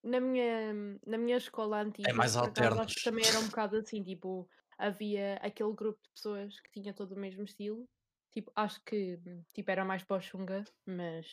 [0.03, 0.73] na, minha,
[1.05, 5.35] na minha escola antiga, É mais acho que também era um bocado assim, tipo, havia
[5.43, 7.89] aquele grupo de pessoas que tinha todo o mesmo estilo.
[8.33, 9.19] Tipo, acho que
[9.53, 11.27] tipo, era mais para o Xunga, mas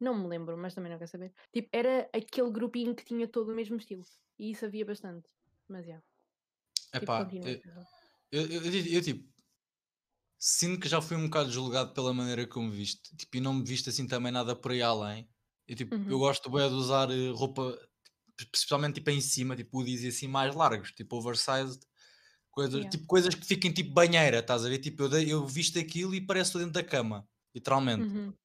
[0.00, 1.30] não me lembro, mas também não quero saber.
[1.52, 4.02] Tipo, era aquele grupinho que tinha todo o mesmo estilo.
[4.38, 5.28] E isso havia bastante.
[5.68, 6.02] Mas já.
[6.90, 7.28] Tipo, Epá,
[8.32, 9.31] eu, eu, eu- eu, tipo
[10.44, 13.54] sinto que já fui um bocado julgado pela maneira como me viste tipo, e não
[13.54, 15.28] me viste assim também nada por aí além.
[15.68, 16.18] Eu, tipo, eu Uhum.
[16.18, 17.78] gosto bué de usar eh, roupa,
[18.40, 21.80] especialmente tipo em cima, tipo hoodies e assim mais largos, tipo oversized,
[22.50, 22.90] coisas, Yeah.
[22.90, 24.78] tipo coisas que fiquem tipo banheira, estás a ver?
[24.80, 28.08] Tipo, eu, eu visto aquilo e parece dentro da cama, literalmente.
[28.08, 28.36] Uhum.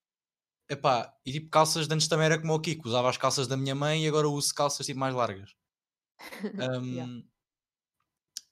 [0.69, 3.57] Epá, e tipo calças de antes também era como o Kiko, usava as calças da
[3.57, 5.51] minha mãe e agora uso calças tipo mais largas.
[6.87, 7.07] Yeah.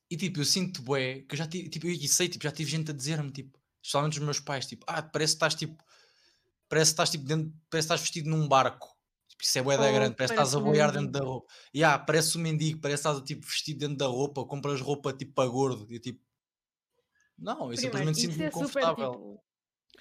[0.10, 2.52] E tipo, eu sinto bué que eu já tive, tipo, eu e sei, tipo, já
[2.52, 5.84] tive gente a dizer-me, tipo, especialmente os meus pais, tipo, ah, parece que estás tipo,
[6.70, 8.96] parece que estás tipo dentro, parece que estás vestido num barco.
[9.28, 11.52] Tipo, isso é bué da Ou grande, parece que estás a boiar dentro da roupa.
[11.74, 15.12] E ah, parece um mendigo, parece que estás tipo vestido dentro da roupa, compras roupa
[15.14, 15.88] tipo para gordo.
[15.92, 16.22] E eu, tipo,
[17.38, 19.12] não, eu Primeiro, simplesmente isso sinto-me é super confortável.
[19.12, 19.44] tipo.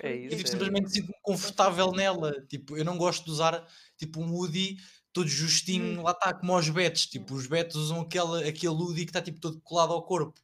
[0.02, 2.32] É foi- Eu isso, tipo, é- simplesmente sinto-me confortável nela.
[2.48, 4.76] Tipo, eu não gosto de usar tipo um hoodie
[5.14, 7.06] todo justinho, lá está, como os betos.
[7.06, 10.38] Tipo, os betos usam aquele, aquele hoodie que está tipo todo colado ao corpo.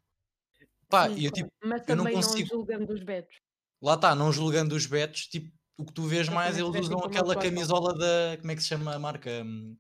[0.89, 3.37] Pá, Sim, eu tipo, Mas eu não também não, consigo- julgando os betos.
[3.83, 6.95] lá está, não julgando os betos, tipo, o que tu vês Eles mais, eles usam
[6.99, 8.37] como aquela camisola da.
[8.39, 9.31] Como é que se chama a marca?
[9.45, 9.77] Hum,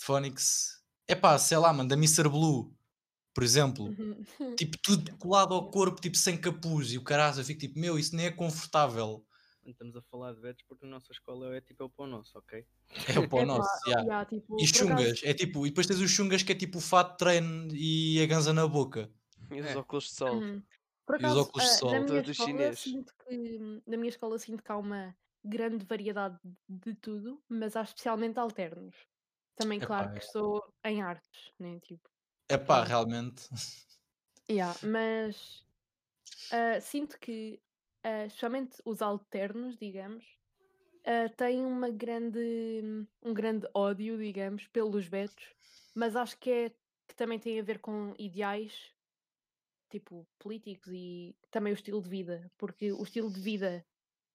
[0.00, 0.78] Phonics.
[1.06, 2.28] É pá, sei lá, mano, da Mr.
[2.28, 2.74] Blue,
[3.34, 3.86] por exemplo.
[3.86, 4.24] Uhum.
[4.56, 6.92] Tipo, tudo colado ao corpo, tipo, sem capuz.
[6.92, 9.24] E o caralho, eu fico tipo, meu, isso nem é confortável.
[9.70, 12.38] Estamos a falar de betos porque a nossa escola é tipo é o pão nosso,
[12.38, 12.64] ok?
[13.14, 14.02] É o pão Epá, nosso, yeah.
[14.02, 16.80] yeah, tipo, E chungas, é tipo, e depois tens os chungas que é tipo o
[16.80, 19.10] fato de treino e a ganza na boca.
[19.50, 19.76] E os É.
[19.76, 20.34] óculos de sol.
[20.36, 20.62] Uhum.
[21.06, 21.92] Por E os óculos de ah, sol.
[21.92, 26.94] na minha escola sinto que na minha escola sinto que há uma grande variedade de
[26.94, 28.96] tudo, mas há especialmente alternos.
[29.56, 30.18] Também, Epá, claro é.
[30.18, 31.80] que estou em artes, né?
[31.80, 32.08] Tipo,
[32.48, 33.48] É pá, realmente.
[34.50, 35.64] yeah, mas
[36.52, 37.60] ah, sinto que,
[38.02, 40.24] ah, especialmente os alternos, digamos,
[41.04, 45.44] ah, têm uma grande, um grande ódio, digamos, pelos betos,
[45.94, 46.70] mas acho que é
[47.06, 48.92] que também tem a ver com ideais
[49.88, 53.84] tipo políticos e também o estilo de vida, porque o estilo de vida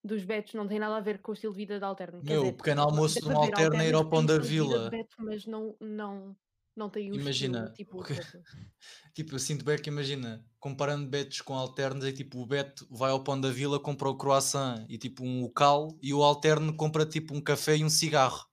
[0.03, 2.21] dos betos não tem nada a ver com o estilo de vida da alterno.
[2.23, 4.89] Meu, o dizer, pequeno almoço de um alterno é ir ao pão da vila.
[4.89, 6.35] beto, mas não, não,
[6.75, 8.43] não têm o Imagina, estilo tipo o beto.
[9.13, 13.11] Tipo, eu sinto bem que imagina, comparando betos com alternos, é tipo, o beto vai
[13.11, 17.05] ao pão da vila, compra o croissant e tipo um local, e o alterno compra
[17.05, 18.43] tipo um café e um cigarro.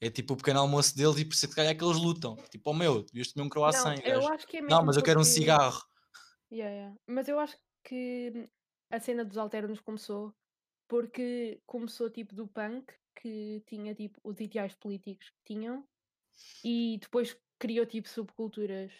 [0.00, 1.96] É tipo o pequeno almoço deles e por isso é que calhar é que eles
[1.96, 2.36] lutam.
[2.48, 3.96] Tipo, oh meu, devias comer um Não, croissant.
[3.98, 5.82] e o eu acho que é mesmo Não, mas eu quero um porque- cigarro.
[6.52, 6.96] Yeah, yeah.
[7.08, 8.48] Mas eu acho que
[8.92, 10.32] a cena dos alternos começou
[10.88, 12.86] porque começou tipo do punk,
[13.20, 15.84] que tinha tipo os ideais políticos que tinham,
[16.64, 18.92] e depois criou tipo subculturas.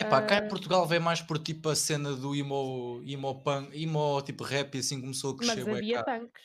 [0.00, 3.70] Epá, cá Ah, em Portugal veio mais por tipo a cena do emo, emo punk,
[3.74, 5.64] emo tipo rap e assim começou a mas crescer.
[5.64, 6.04] bué havia cá.
[6.04, 6.42] punks.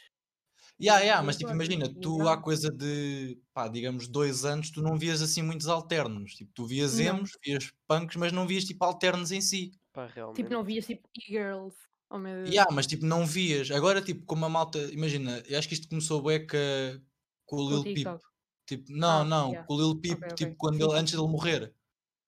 [0.82, 4.98] Yeah, yeah, mas tipo, imagina, tu há coisa de, pá, digamos, dois anos, tu não
[4.98, 6.36] vias assim muitos alternos.
[6.36, 7.06] Tipo, tu vias Não.
[7.06, 9.72] emos, vias punks, mas não vias tipo alternos em si.
[9.94, 10.38] Pá, realmente.
[10.38, 11.78] Tipo, não vias tipo e-girls.
[12.10, 12.50] Oh meu Deus.
[12.50, 13.72] Yeah, mas tipo, não vias.
[13.72, 17.02] Agora, tipo, como a malta, imagina, eu acho que isto começou bué que,
[17.46, 18.20] com o Com o Lil Peep.
[18.66, 19.68] Tipo, não, Ah, não, yeah.
[19.68, 20.36] com o Lil Peep, Ok, ok.
[20.36, 21.18] tipo, quando Sim, ele, sim, antes sim.
[21.20, 21.74] dele morrer.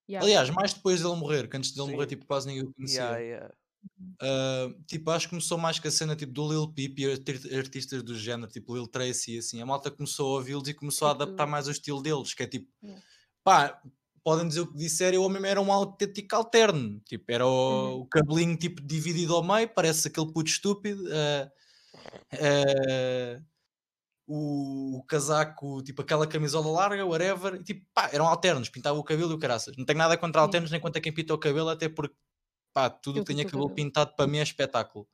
[0.09, 0.25] Yeah.
[0.25, 2.09] Aliás, mais depois dele morrer, que antes dele morrer, Sim.
[2.09, 3.01] tipo, quase ninguém o conhecia.
[3.01, 3.53] Yeah, yeah.
[4.21, 7.55] Uh, tipo, acho que começou mais com a cena tipo, do Lil Peep e arti-
[7.55, 9.61] artistas do género, tipo Lil Tracy e assim.
[9.61, 12.43] A malta começou a ouvi-los e começou a Tipo- adaptar mais o estilo deles, que
[12.43, 13.03] é tipo, Yeah.
[13.43, 13.81] pá,
[14.23, 16.99] podem dizer o que disserem, o homem era um autêntico alterno.
[17.05, 17.49] Tipo, era o,
[17.95, 18.01] Uhum.
[18.01, 21.03] o cabelinho tipo dividido ao meio, parece aquele puto estúpido.
[21.05, 21.49] uh,
[22.33, 23.43] uh,
[24.27, 29.03] o, o casaco, tipo aquela camisola larga, whatever, e, tipo, pá, eram alternos, pintavam o
[29.03, 29.75] cabelo e o caraças.
[29.77, 32.15] Não tenho nada contra alternos, nem contra quem pinta o cabelo, até porque,
[32.73, 33.75] pá, tudo Eu que tenha cabelo cabelo.
[33.75, 35.07] pintado para mim é espetáculo.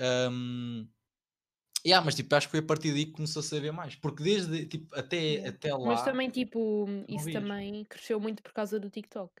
[0.00, 0.86] Um,
[1.86, 4.22] yeah, mas tipo, acho que foi a partir daí que começou a saber mais, porque
[4.22, 5.48] desde tipo, até, Yeah.
[5.48, 5.86] até lá.
[5.86, 9.32] Mas também, tipo, isso também cresceu muito por causa do TikTok.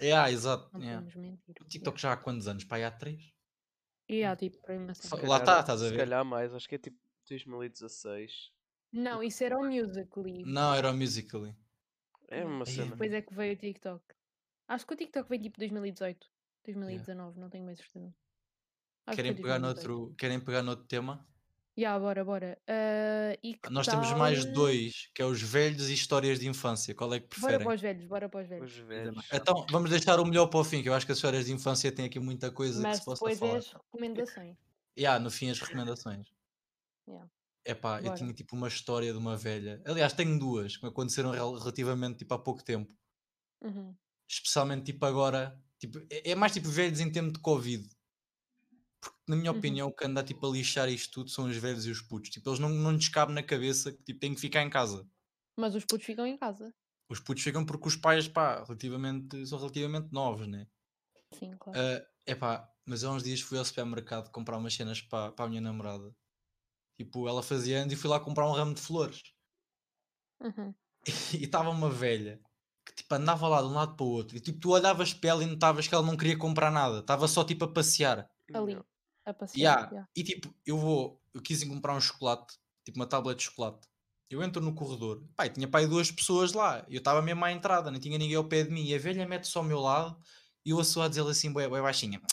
[0.00, 0.68] Yeah, exato.
[0.72, 1.06] Não yeah.
[1.16, 1.54] mentir.
[1.60, 2.64] O TikTok já há quantos anos?
[2.64, 3.32] Pá, aí há três?
[4.08, 4.74] E yeah, tipo, para
[5.26, 5.98] lá está, estás a Se ver?
[5.98, 8.50] calhar mais, acho que é tipo 2016.
[8.92, 10.44] Não, isso era o Musical.ly.
[10.44, 11.54] Não, era o Musically.
[12.28, 12.90] É uma cena.
[12.92, 14.04] Depois é que veio o TikTok.
[14.68, 16.26] Acho que o TikTok veio tipo 2018,
[16.64, 18.14] 2019, não tenho mais certeza.
[19.06, 19.88] Acho que Querem pegar, 2018.
[19.98, 21.26] noutro, querem pegar noutro tema?
[21.76, 22.58] Ya, bora, bora.
[23.42, 26.94] E que Nós temos mais tal- dois, que é os velhos e histórias de infância.
[26.94, 27.66] Qual é que Bora preferem?
[27.66, 28.76] para os velhos, bora para os Os velhos.
[28.76, 29.14] velhos.
[29.14, 31.46] mais- Então, vamos deixar o melhor para o fim, que eu acho que as histórias
[31.46, 33.54] de infância têm aqui muita coisa que Mas se possa depois falar.
[33.54, 34.56] é as recomendações.
[34.98, 36.26] Yeah, no fim, as recomendações.
[37.06, 37.26] Yeah.
[37.64, 38.14] Epá, eu Bora.
[38.14, 39.82] tinha tipo uma história de uma velha.
[39.86, 42.94] Aliás, tenho duas que me aconteceram rel- relativamente tipo há pouco tempo.
[43.60, 43.98] Uhum.
[44.28, 47.88] Especialmente tipo agora, Tipo, é, é mais tipo velhos em tempo de Covid.
[49.00, 49.58] Porque, na minha Uhum.
[49.58, 52.30] opinião, o que anda tipo, a lixar isto tudo são os velhos e os putos.
[52.30, 55.06] Tipo, eles não, não lhes cabe na cabeça que tipo, têm que ficar em casa.
[55.56, 56.74] Mas os putos ficam em casa.
[57.08, 60.66] Os putos ficam porque os pais pá, relativamente, são relativamente novos, né?
[61.32, 61.82] Sim, claro.
[61.84, 65.60] É epá, mas há uns dias fui ao supermercado comprar umas cenas para a minha
[65.60, 66.14] namorada.
[67.04, 69.22] Tipo, ela fazia anos e fui lá comprar um ramo de flores.
[70.40, 70.74] Uhum.
[71.34, 72.40] E estava uma velha
[72.86, 74.36] que tipo andava lá de um lado para o outro.
[74.36, 77.00] E tipo, tu olhavas para ela e notavas que ela não queria comprar nada.
[77.00, 78.28] Estava só tipo a passear.
[78.54, 78.78] Ali,
[79.24, 79.58] a passear.
[79.58, 79.90] Yeah.
[79.90, 80.08] yeah.
[80.16, 83.88] E tipo, eu vou, eu quis ir comprar um chocolate, tipo uma tablet de chocolate.
[84.30, 86.86] Eu entro no corredor, e tinha pai duas pessoas lá.
[86.88, 88.84] Eu estava mesmo à entrada, não tinha ninguém ao pé de mim.
[88.84, 90.16] E a velha mete-se ao meu lado
[90.64, 92.26] e eu ouço a dizer assim, bué, bué baixinha: "Pá,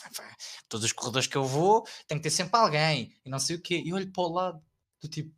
[0.68, 3.14] Todos os corredores que eu vou, tem que ter sempre alguém.
[3.24, 3.82] E não sei o quê.
[3.84, 4.62] E eu olho para o lado,
[5.02, 5.34] do tipo,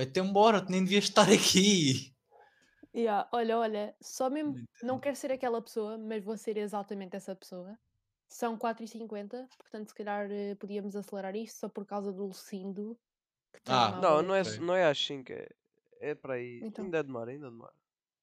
[0.00, 2.14] até embora, tu nem devias estar aqui.
[2.94, 4.54] Yeah, Olha, olha, só mesmo.
[4.82, 7.78] Não Não quero ser aquela pessoa, mas vou ser exatamente essa pessoa.
[8.28, 12.98] São 4h50, portanto, se calhar eh, podíamos acelerar isto só por causa do Lucindo.
[13.66, 15.48] Ah, Não, não é, não é às 5, é,
[16.00, 16.60] é para aí.
[16.62, 16.84] Então.
[16.84, 17.74] Ainda demora, ainda demora.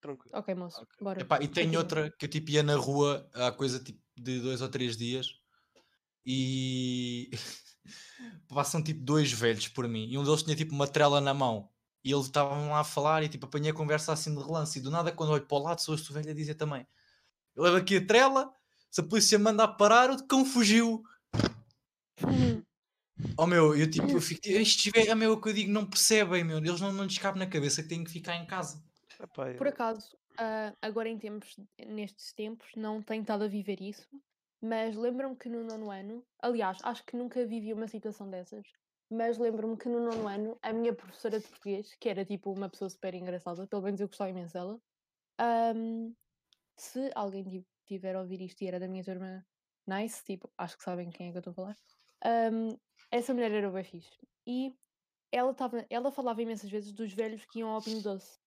[0.08, 0.38] Tranquilo.
[0.38, 0.96] Ok, moço, Ok.
[1.02, 1.20] bora.
[1.20, 1.82] Epá, e tenho Continua.
[1.82, 5.34] outra que eu tipo ia na rua há coisa tipo de dois ou três dias
[6.24, 7.30] e
[8.48, 11.68] passam tipo dois velhos por mim e um deles tinha tipo uma trela na mão
[12.02, 14.82] e eles estavam lá a falar e tipo apanhei a conversa assim de relance e
[14.82, 16.86] do nada quando olho para o lado sou este velho a dizer também
[17.54, 18.50] eu levo aqui a trela
[18.90, 21.02] se a polícia manda a parar o cão fugiu
[23.36, 25.84] oh meu, eu tipo eu fico, estes velhos, meu, é o que eu digo, não
[25.84, 28.87] percebem meu, eles não, não lhes cabe na cabeça que têm que ficar em casa
[29.18, 34.08] Epá, Por acaso, ah, agora em tempos, nestes tempos, não tenho estado a viver isso,
[34.62, 38.66] mas lembro-me que no nono ano, aliás, acho que nunca vivi uma situação dessas,
[39.10, 42.68] mas lembro-me que no nono ano, a minha professora de português, que era tipo uma
[42.70, 44.80] pessoa super engraçada, pelo menos eu gostava imenso dela,
[45.40, 46.14] ahm,
[46.76, 49.46] se alguém ti- tiver a ouvir isto e era da minha turma
[49.86, 51.76] nice, tipo, acho que sabem quem é que eu estou a falar,
[52.24, 52.76] ahm,
[53.10, 54.18] essa mulher era bem fixe.
[54.46, 54.76] E
[55.32, 58.40] ela, tava, ela falava imensas vezes dos velhos que iam ao Pingo Doce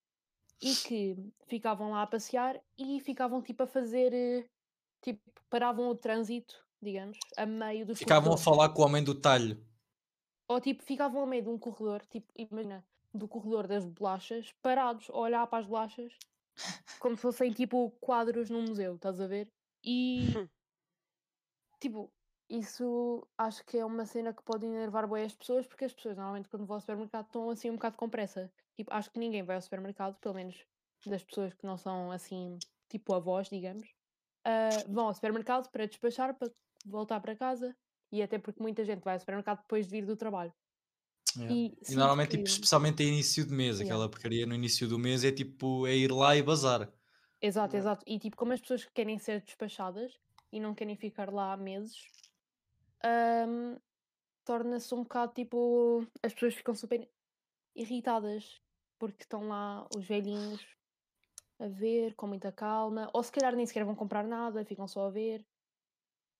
[0.61, 1.15] e que
[1.47, 4.49] ficavam lá a passear e ficavam tipo a fazer eh,
[5.01, 8.43] tipo, paravam o trânsito, digamos, a meio dos ficavam a corredores.
[8.43, 9.57] falar com o homem do talho
[10.47, 15.09] Ou tipo, ficavam a meio de um corredor, tipo, imagina, do corredor das bolachas, parados
[15.09, 16.13] a olhar para as bolachas,
[16.99, 19.51] como se fossem tipo quadros num museu, estás a ver?
[19.83, 20.21] E
[21.79, 22.11] tipo,
[22.51, 26.17] isso acho que é uma cena que pode enervar bem as pessoas, porque as pessoas
[26.17, 28.51] normalmente quando vão ao supermercado estão assim um bocado com pressa.
[28.75, 30.65] Tipo, acho que ninguém vai ao supermercado, pelo menos
[31.05, 32.57] das pessoas que não são assim,
[32.89, 33.87] tipo avós, digamos,
[34.45, 36.51] ah, vão ao supermercado para despachar, para
[36.85, 37.75] voltar para casa,
[38.11, 40.53] e até porque muita gente vai ao supermercado depois de vir do trabalho.
[41.37, 41.55] Yeah.
[41.55, 43.85] E, E normalmente, tipo, especialmente a início de mês, Yeah.
[43.85, 46.91] aquela porcaria no início do mês é tipo é ir lá e bazar.
[47.41, 47.77] Exato, Yeah.
[47.77, 48.03] exato.
[48.05, 50.19] E tipo, como as pessoas querem ser despachadas
[50.51, 51.95] e não querem ficar lá meses,
[53.03, 53.77] ahm,
[54.45, 56.07] torna-se um bocado tipo.
[56.23, 57.09] As pessoas ficam super
[57.75, 58.61] irritadas
[58.99, 60.65] porque estão lá os velhinhos
[61.59, 65.07] a ver com muita calma, ou se calhar nem sequer vão comprar nada, ficam só
[65.07, 65.45] a ver.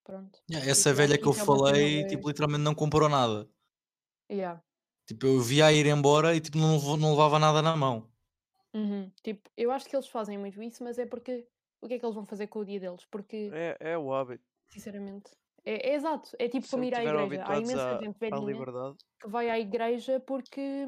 [0.04, 0.40] Pronto.
[0.50, 3.50] Yeah, essa eu velha que eu é falei, tipo, literalmente não comprou nada.
[4.30, 4.62] Yeah.
[5.06, 8.12] Tipo, eu via a ir embora e tipo, não, não levava nada na mão.
[8.74, 9.12] Uhum.
[9.24, 11.48] Tipo, eu acho que eles fazem muito isso, mas é porque
[11.82, 13.06] o que é que eles vão fazer com o dia deles?
[13.06, 14.44] Porque, É, é o hábito.
[14.70, 15.32] sinceramente,
[15.64, 16.32] é, é exato.
[16.40, 17.46] É tipo como ir à igreja.
[17.46, 20.88] Há imensa gente velhinha que vai à igreja porque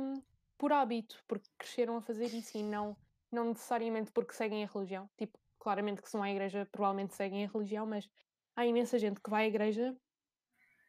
[0.58, 2.98] por hábito, porque cresceram a fazer isso e não,
[3.32, 5.10] não necessariamente porque seguem a religião.
[5.18, 8.10] Tipo, claramente que se vão à igreja provavelmente seguem a religião, mas
[8.56, 9.96] há imensa gente que vai à igreja,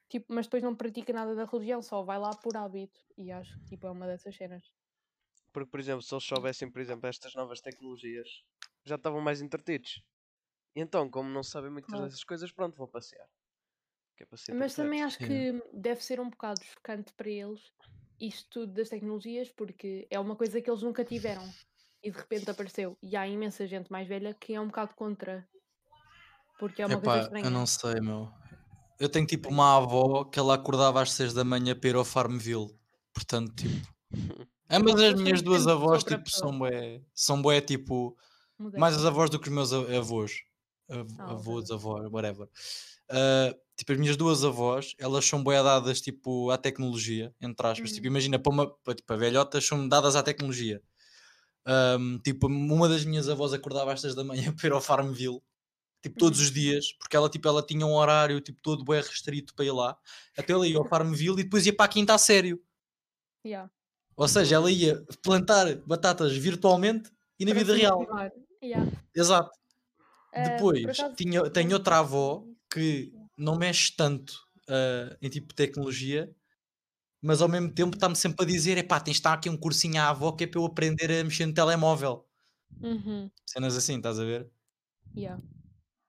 [0.08, 3.00] tipo, mas depois não pratica nada da religião, só vai lá por hábito.
[3.16, 4.64] E acho que tipo, é uma dessas cenas.
[5.52, 8.28] Porque, por exemplo, se eles soubessem, por exemplo, estas novas tecnologias,
[8.84, 10.02] já estavam mais entretidos.
[10.74, 13.28] E então, como não sabem muitas dessas coisas, pronto, vão passear.
[14.16, 17.60] Que é para se Mas também acho que deve ser um bocado chocante para eles
[18.20, 21.52] isto tudo das tecnologias, porque é uma coisa que eles nunca tiveram
[22.02, 22.96] e de repente apareceu.
[23.02, 25.48] E há imensa gente mais velha que é um bocado contra.
[26.58, 27.44] Porque é uma coisa Epá, estranha.
[27.46, 28.28] eu não sei, meu.
[29.00, 32.04] Eu tenho tipo uma avó que ela acordava às 6 da manhã para ir ao
[32.04, 32.78] Farmville.
[33.12, 33.92] Portanto, tipo.
[34.70, 38.16] Mas as minhas duas avós tipo, são bué, são bué tipo.
[38.76, 40.42] Mais as avós do que os meus avós.
[40.88, 41.74] Av- Ah, avós, ok.
[41.76, 42.48] avós, whatever.
[43.10, 47.92] Ah, tipo, as minhas duas avós, elas são bué dadas tipo, à tecnologia, entre aspas.
[47.92, 48.12] Tipo, Uhum.
[48.12, 50.82] imagina, para uma para, tipo, a velhotas são dadas à tecnologia.
[51.66, 55.40] Ahm, tipo, uma das minhas avós acordava às 6 da manhã para ir ao Farmville,
[56.02, 56.46] tipo, todos Uhum.
[56.46, 59.72] os dias, porque ela, tipo, ela tinha um horário tipo, todo bué restrito para ir
[59.72, 59.96] lá.
[60.38, 62.62] Até ela ia ao Farmville e depois ia para a quinta a sério.
[63.46, 63.70] Yeah.
[64.16, 68.00] Ou seja, ela ia plantar batatas virtualmente e na Para vida real.
[68.62, 68.90] Yeah.
[69.14, 69.50] Exato.
[70.34, 74.34] Ah, Depois, acaso, tinha, tenho outra avó que não mexe tanto
[74.68, 76.34] ah, em tipo tecnologia,
[77.22, 80.00] mas ao mesmo tempo está-me sempre a dizer: epá, tens de estar aqui um cursinho
[80.00, 82.26] à avó que é para eu aprender a mexer no telemóvel.
[82.82, 84.50] Uhum, Cenas assim, estás a ver?
[85.16, 85.40] yeah.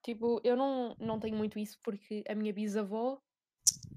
[0.04, 3.22] Tipo, eu não, não tenho muito isso porque a minha bisavó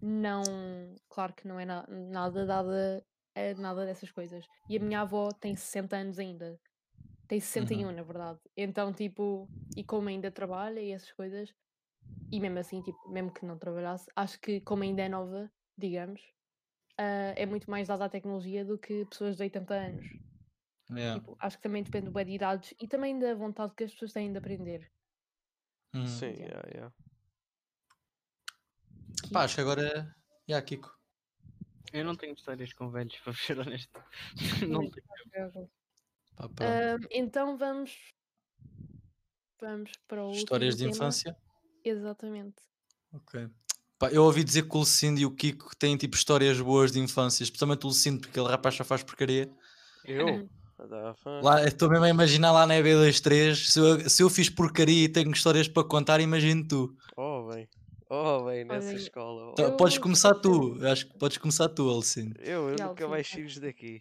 [0.03, 0.97] não.
[1.11, 4.47] Claro que não é na- nada dada a nada dessas coisas.
[4.69, 6.61] E a minha avó tem 60 anos ainda.
[7.29, 8.41] Tem 61, na verdade.
[8.57, 11.55] Então, tipo, e como ainda trabalha e essas coisas,
[12.31, 16.21] e mesmo assim, tipo, mesmo que não trabalhasse, acho que como ainda é nova, digamos,
[16.99, 20.07] ah, é muito mais dada à tecnologia do que pessoas de 80 anos.
[20.91, 21.21] Yeah.
[21.21, 24.13] Tipo, acho que também depende bué de idades e também da vontade que as pessoas
[24.13, 24.91] têm de aprender.
[25.95, 26.07] Uhum.
[26.07, 26.47] Sim, Yeah.
[26.47, 26.95] yeah, yeah.
[29.33, 30.15] Pá, acho que agora é.
[30.49, 30.97] Yeah, Kiko.
[31.93, 34.03] Eu não tenho histórias com velhos, para ser honesto.
[34.69, 35.07] não tenho.
[36.37, 36.65] Pá.
[36.65, 38.15] Ah, então vamos.
[39.61, 40.95] Vamos para o Histórias de tema.
[40.95, 41.37] infância.
[41.89, 42.57] Exatamente.
[43.13, 43.49] Ok.
[43.99, 47.01] Pá, eu ouvi dizer que o Lucindo e o Kiko têm tipo histórias boas de
[47.01, 49.51] infância, especialmente o Lucindo, porque ele rapaz só faz porcaria.
[50.05, 50.49] Eu?
[51.17, 51.41] Fã.
[51.43, 55.09] Lá, estou mesmo a imaginar lá na EB23, se eu, se eu fiz porcaria e
[55.09, 56.97] tenho histórias para contar, imagino tu.
[57.17, 57.69] Oh, bem.
[58.09, 59.55] Oh, bem, nessa Olha, escola.
[59.59, 59.61] oh.
[59.61, 62.41] Eu podes começar tu, acho que podes começar tu, Lucindo.
[62.41, 64.01] Eu, eu nunca mais saímos daqui.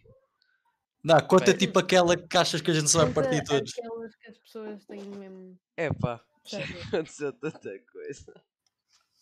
[1.04, 1.56] Dá, conta Bem.
[1.56, 3.72] tipo aquela que achas que a gente só vai partir todos.
[3.76, 5.58] aquelas que as pessoas têm mesmo.
[5.76, 8.34] Epá, já aconteceu tanta coisa.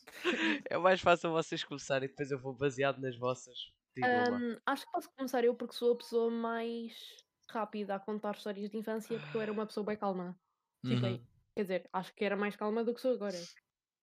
[0.71, 3.57] É mais fácil vocês começarem e depois eu vou baseado nas vossas.
[4.03, 8.71] Ahm, acho que posso começar eu porque sou a pessoa mais rápida a contar histórias
[8.71, 10.39] de infância porque eu era uma pessoa bem calma.
[10.89, 11.27] Tipo, Uhum.
[11.57, 13.49] quer dizer, acho que era mais calma do que sou agora.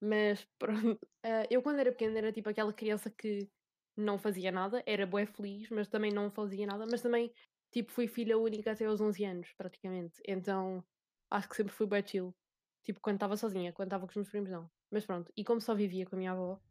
[0.02, 3.50] Mas pronto, ah, eu quando era pequena era tipo aquela criança que
[3.98, 7.34] não fazia nada, era bué feliz, mas também não fazia nada, mas também
[7.72, 10.22] tipo fui filha única até aos 11 anos, praticamente.
[10.28, 10.86] Então
[11.32, 12.36] acho que sempre fui bué chill.
[12.84, 14.70] Tipo, quando estava sozinha, quando estava com os meus primos, não.
[14.92, 16.62] Mas pronto, e como só vivia com a minha avó,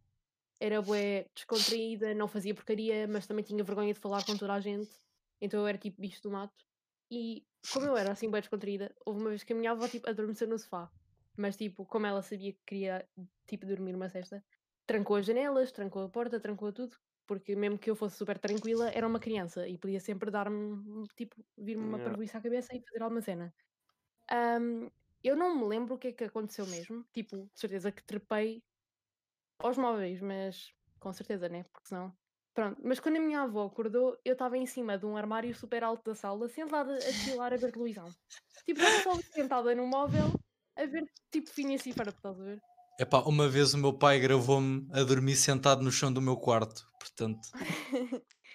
[0.61, 4.61] era bué descontraída, não fazia porcaria, mas também tinha vergonha de falar com toda a
[4.61, 4.97] gente.
[5.41, 6.65] Então eu era tipo bicho do mato.
[7.11, 10.09] E como eu era assim bué descontraída, houve uma vez que a minha avó tipo
[10.09, 10.91] adormeceu no sofá.
[11.37, 13.09] Mas tipo, como ela sabia que queria
[13.49, 14.45] tipo dormir uma cesta,
[14.87, 16.97] trancou as janelas, trancou a porta, trancou tudo.
[17.27, 21.45] Porque mesmo que eu fosse super tranquila, era uma criança e podia sempre dar-me, tipo,
[21.57, 22.17] vir-me uma Yeah.
[22.39, 23.55] à cabeça e fazer alguma cena.
[24.31, 24.91] Ahm,
[25.29, 27.05] eu não me lembro o que é que aconteceu mesmo.
[27.13, 28.63] Tipo, de certeza que trepei
[29.59, 31.65] aos móveis, mas com certeza, né?
[31.65, 32.13] Porque senão.
[32.55, 35.83] Pronto, mas quando a minha avó acordou, eu estava em cima de um armário super
[35.83, 38.09] alto da sala, sentada a chilar a ver televisão.
[38.67, 40.33] Tipo, estava só sentada no móvel
[40.77, 42.61] a ver tipo Phineas e Ferb, estás a ver?
[43.01, 46.87] Epá, uma vez o meu pai gravou-me a dormir sentado no chão do meu quarto,
[46.99, 47.49] portanto.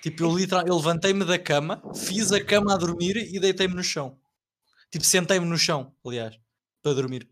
[0.01, 3.83] Tipo, eu literalmente, eu levantei-me da cama, fiz a cama a dormir e deitei-me no
[3.83, 4.19] chão.
[4.91, 6.39] Tipo, sentei-me no chão, aliás,
[6.87, 7.27] para dormir.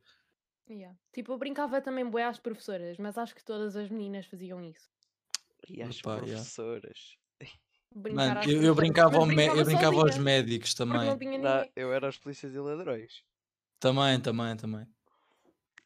[0.70, 0.98] Yeah.
[1.13, 4.89] Tipo, eu brincava também bué às professoras, mas acho que todas as meninas faziam isso.
[5.70, 6.28] E as Epá, yeah.
[6.34, 7.00] professoras.
[7.96, 8.76] Brincar Mano, às eu, eu professoras.
[8.76, 11.06] brincava, ao mé- eu brincava aos médicos também.
[11.08, 13.24] não Não, eu era os polícias e ladrões.
[13.80, 14.86] Também, também, também.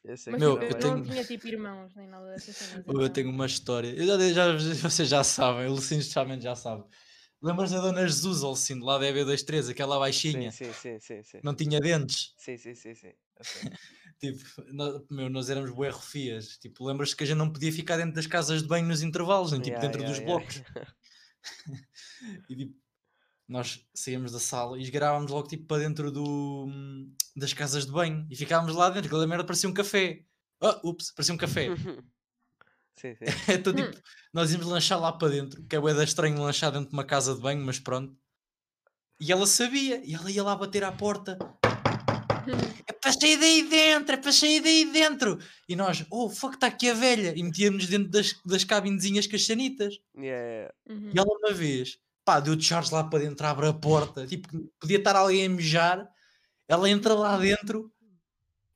[0.04, 2.56] É Mas que Meu, eu eu mais- não tenho- tinha tipo irmãos nem nada dessas
[2.56, 2.84] cenas.
[2.86, 3.88] Eu então- tenho uma história.
[3.94, 4.52] Eu já, já,
[4.90, 6.84] vocês já sabem, o Lucindo especialmente já sabe.
[7.42, 11.40] Lembras da Dona Jesus, Lucindo, lá da EB23, aquela baixinha, Sim, sim, sim, sim, sim.
[11.44, 12.34] não tinha dentes.
[12.38, 13.12] Sim, sim, sim, sim.
[14.18, 16.58] Tipo, nó- meu, nós éramos bué refias.
[16.58, 19.52] Tipo, lembras-te que a gente não podia ficar dentro das casas de banho nos intervalos,
[19.52, 20.62] nem tipo Yeah, dentro yeah, dos yeah, blocos.
[22.50, 22.74] E tipo,
[23.48, 26.68] nós saíamos da sala e esgarávamos logo tipo para dentro do,
[27.34, 30.22] das casas de banho e ficávamos lá dentro, aquela merda parecia um café.
[30.60, 31.68] Ah, ups, parecia um café.
[32.94, 33.24] sim, sim.
[33.58, 33.98] então, tipo,
[34.34, 37.04] nós íamos lanchar lá para dentro, que é bué da estranho lanchar dentro de uma
[37.04, 38.14] casa de banho, mas pronto.
[39.18, 41.38] E ela sabia, e ela ia lá bater à porta.
[42.86, 45.38] É para sair daí dentro, é para sair daí dentro.
[45.68, 47.32] E nós, oh, fuck, está aqui a velha.
[47.36, 50.00] E metíamos dentro das, das cabinezinhas com as sanitas.
[50.16, 50.72] Yeah.
[50.88, 51.10] Uhum.
[51.14, 54.48] E ela uma vez, pá, deu de Charles lá para dentro, abre a porta, tipo,
[54.78, 56.08] podia estar alguém a mejar,
[56.68, 57.92] ela entra lá dentro,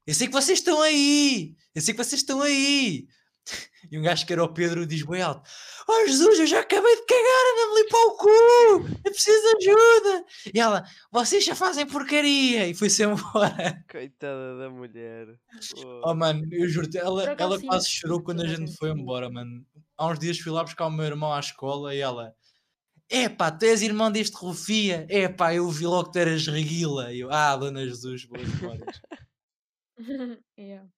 [0.07, 3.07] eu sei que vocês estão aí, eu sei que vocês estão aí.
[3.93, 5.49] E um gajo que era o Pedro diz bem alto,
[5.89, 8.29] oh Jesus, eu já acabei de cagar, anda-me limpar o cu,
[9.05, 10.25] eu preciso de ajuda.
[10.55, 13.85] E ela, vocês já fazem porcaria, e foi-se embora.
[13.91, 15.29] Coitada da mulher.
[16.05, 19.31] Oh mano, eu juro-te, ela, Por ela sim, quase chorou quando a gente foi embora,
[19.31, 19.65] mano.
[19.97, 22.35] Há uns dias fui lá buscar o meu irmão à escola e ela,
[23.11, 25.07] epá, tu és irmão deste Rufia?
[25.09, 27.13] Epá, eu vi logo que tu eras reguila.
[27.13, 29.01] E eu, ah, Dona Jesus, boas memórias.
[30.59, 30.89] Yeah.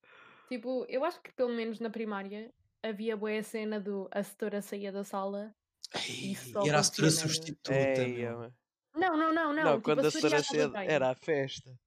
[0.49, 2.51] Tipo, eu acho que pelo menos na primária
[2.89, 5.55] havia boa cena do a setora saía da sala.
[5.95, 6.32] Ei,
[6.64, 8.24] e era a setora substituta, Ei.
[8.95, 9.64] Não, não, não, não.
[9.64, 10.91] Não, tipo, quando a setora banho.
[10.91, 11.78] era a festa.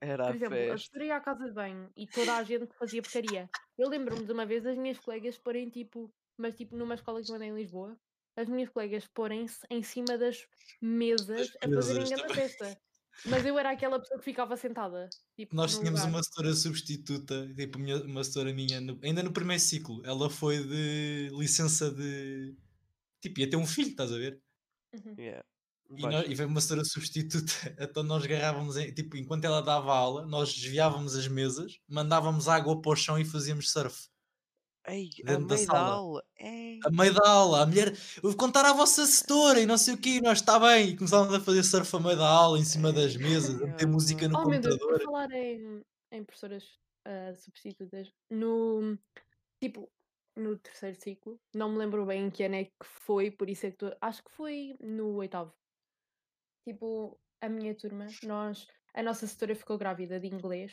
[0.00, 0.68] Era Por a exemplo, a festa.
[0.74, 3.50] professora ia à casa de banho e toda a gente fazia porcaria.
[3.76, 7.30] Eu lembro-me de uma vez as minhas colegas porem tipo, mas tipo numa escola que
[7.30, 7.96] eu andei em Lisboa,
[8.36, 10.46] as minhas colegas porem-se em cima das
[10.80, 12.78] mesas a fazerem grande festa.
[13.26, 15.08] Mas eu era aquela pessoa que ficava sentada.
[15.36, 16.14] Tipo, Nós tínhamos lugar.
[16.14, 20.62] uma setora substituta, tipo, minha- uma setora minha, no- ainda no primeiro ciclo, ela foi
[20.62, 22.54] de licença de.
[23.20, 24.40] Tipo, ia ter um filho, estás a ver?
[24.94, 25.14] Uhum.
[25.18, 25.44] Yeah.
[25.96, 30.26] E, nós, e veio uma setora substituta, então nós agarrávamos, tipo, enquanto ela dava aula,
[30.26, 34.08] nós desviávamos as mesas, mandávamos água para o chão e fazíamos surf.
[34.86, 35.94] Ei, a dentro da meio da sala.
[35.94, 36.24] aula.
[36.38, 36.80] Ei.
[36.84, 39.94] A meio da aula, a mulher, eu vou contar à vossa setora e não sei
[39.94, 42.58] o quê, e nós está bem, e começávamos a fazer surf a meio da aula,
[42.58, 45.04] em cima das mesas, a meter música no Oh meu Deus, por computador.
[45.04, 45.82] falar em,
[46.12, 46.64] em professoras
[47.06, 48.98] ah, substitutas, no
[49.62, 49.90] tipo,
[50.36, 53.66] no terceiro ciclo, não me lembro bem em que ano é que foi, por isso
[53.66, 55.52] é que tu, acho que foi no oitavo.
[56.68, 60.72] Tipo, a minha turma, nós, a nossa setora ficou grávida de inglês,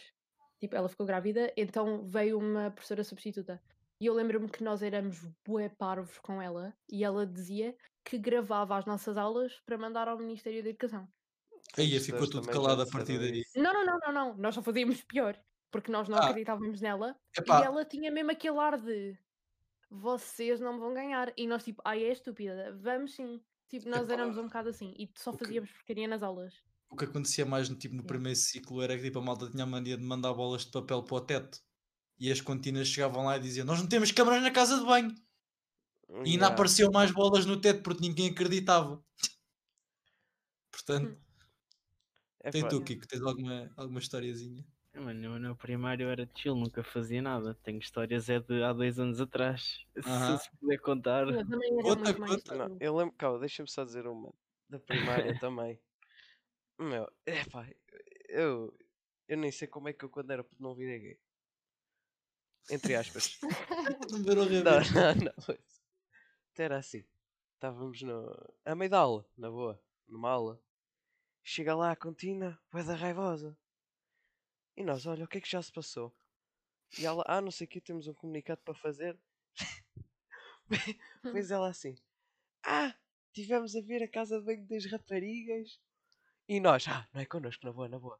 [0.59, 3.61] tipo, ela ficou grávida, então veio uma professora substituta.
[4.01, 8.75] E eu lembro-me que nós éramos bué parvos com ela, e ela dizia que gravava
[8.75, 11.07] as nossas aulas para mandar ao Ministério da Educação.
[11.77, 13.43] Aí ficou tudo calado a partir daí.
[13.55, 14.37] Não, não, não, não, não.
[14.37, 15.39] Nós só fazíamos pior.
[15.69, 16.25] Porque nós não Ah.
[16.29, 17.15] acreditávamos nela.
[17.37, 19.15] Epá, E ela tinha mesmo aquele ar de
[19.89, 21.31] vocês não me vão ganhar.
[21.37, 22.75] E nós, tipo, ai, é estúpida.
[22.81, 23.39] Vamos sim.
[23.69, 24.93] Tipo, nós Epá, éramos um bocado assim.
[24.97, 26.55] E só o que- fazíamos porcaria nas aulas.
[26.89, 29.63] o que acontecia mais no, tipo, no primeiro ciclo era que tipo, a malta tinha
[29.63, 31.59] a mania de mandar bolas de papel para o teto.
[32.21, 35.13] E as continas chegavam lá e diziam: Nós não temos câmaras na casa de banho.
[36.25, 36.53] E ainda Yeah.
[36.53, 39.03] apareciam mais bolas no teto porque ninguém acreditava.
[40.71, 41.17] Portanto,
[42.43, 44.63] É tem tu, Kiko, tens alguma, alguma historiazinha?
[44.93, 47.55] Mano, eu no primário era chill, nunca fazia nada.
[47.63, 49.85] Tenho histórias é de há dois anos atrás.
[50.05, 50.37] Aham.
[50.37, 51.27] Se se puder contar.
[51.29, 51.45] Era
[52.25, 52.55] Conta.
[52.57, 54.33] Não, eu lembro, calma, deixa-me só dizer uma
[54.69, 55.79] da primária também.
[56.79, 57.67] Meu, é pá,
[58.29, 58.75] eu,
[59.27, 61.19] eu nem sei como é que eu quando era não virei gay.
[62.71, 63.37] Entre aspas.
[64.11, 65.57] O não, não, não.
[66.53, 67.03] Até era assim.
[67.55, 70.61] Estávamos no, a meio da aula, na boa, numa aula.
[71.43, 73.57] Chega lá a contina, vai da raivosa.
[74.75, 76.15] E nós, olha, o que é que já se passou?
[76.97, 79.17] E ela, ah, não sei o que, temos um comunicado para fazer.
[81.21, 81.97] Pois ela assim,
[82.63, 82.95] ah,
[83.33, 85.79] tivemos a ver a casa de banho das raparigas.
[86.47, 88.19] E nós, ah, não é connosco, na boa, na boa.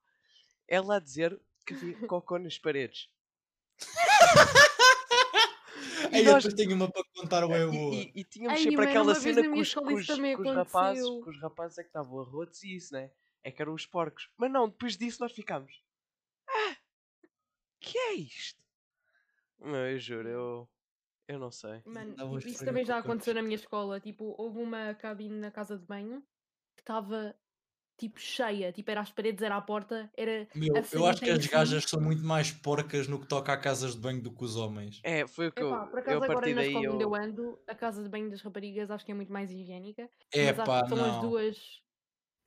[0.68, 3.10] Ela a dizer que havia cocô nas paredes.
[6.12, 7.96] E Aí nós- eu tenho uma para contar, ué, E- boa.
[7.96, 11.04] E, e tínhamos Ai, sempre aquela cena na com os, com os- com os rapazes,
[11.08, 13.12] com os rapazes é que estavam arrotos e isso, né?
[13.44, 14.30] É que eram os porcos.
[14.38, 15.82] Mas não, depois disso nós ficámos.
[16.50, 16.76] Ah!
[17.80, 18.62] Que é isto?
[19.60, 20.70] Não, eu juro, eu.
[21.28, 21.82] Eu não sei.
[21.86, 24.00] Mano, tipo, isso também já aconteceu na minha escola.
[24.02, 26.22] Tipo, houve uma cabine na casa de banho
[26.76, 27.34] que estava
[28.02, 28.72] tipo cheia.
[28.74, 31.48] Tipo, era as paredes, era a porta, era Meu, a eu acho que as si.
[31.48, 34.56] gajas são muito mais porcas no que toca a casas de banho do que os
[34.58, 35.02] homens.
[35.04, 35.88] É, foi o que Epá, eu.
[35.88, 37.16] por Eu acaso a agora partir na daí escola onde eu eu.
[37.16, 40.10] ando, a casa de banho das raparigas acho que é muito mais higiênica.
[40.34, 41.20] É mas acho pá, que são as não.
[41.20, 41.82] duas.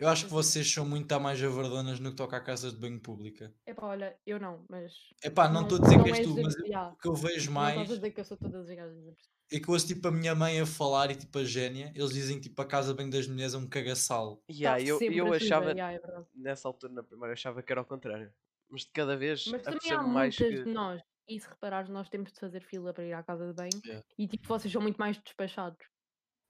[0.05, 2.79] Eu acho que vocês são muito a mais avardonas no que toca a casas de
[2.79, 3.55] banho pública.
[3.67, 4.93] Epá, olha, eu não, mas.
[5.23, 7.09] Epá, não Não- estou a dizer não que és tu, de- mas eu- o que
[7.09, 9.17] eu vejo Não mais estás a dizer que eu sou todas as gajas.
[9.51, 12.11] é que eu ouço tipo a minha mãe a falar e tipo a Génia, eles
[12.11, 14.43] dizem tipo a casa de banho das mulheres é um cagaçal.
[14.51, 15.71] Yeah, eu, eu achava.
[15.71, 16.01] yeah, é.
[16.35, 18.31] Nessa altura, na primeira, eu achava que era ao contrário.
[18.69, 20.65] Mas de cada vez Mas também há mais muitas que.
[20.67, 21.01] de nós.
[21.27, 23.71] E se reparares, nós temos de fazer fila para ir à casa de banho.
[23.87, 24.05] Yeah.
[24.19, 25.79] E tipo, vocês são muito mais despachados.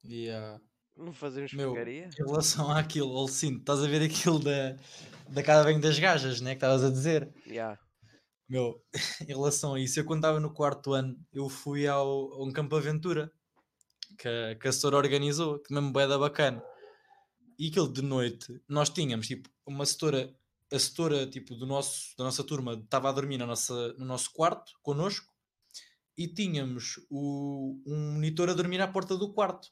[0.05, 0.61] Yeah.
[0.97, 2.09] Não fazemos Meu, porcaria?
[2.09, 4.77] em relação àquilo, Olcinto, estás a ver aquilo da,
[5.29, 6.51] da de banho das gajas, né?
[6.51, 7.33] Que estavas a dizer.
[7.47, 7.79] Yeah.
[8.49, 8.81] Meu,
[9.23, 12.53] em relação a isso, eu quando estava no quarto ano, eu fui ao, a um
[12.53, 13.33] campo aventura
[14.19, 16.63] que, a- que a setora organizou, que mesmo boeda bacana.
[17.59, 20.33] E aquilo de noite, nós tínhamos tipo uma setora,
[20.73, 24.31] a setora tipo do nosso, da nossa turma estava a dormir na nossa, no nosso
[24.33, 25.33] quarto connosco
[26.17, 29.69] e tínhamos o, um monitor a dormir à porta do quarto.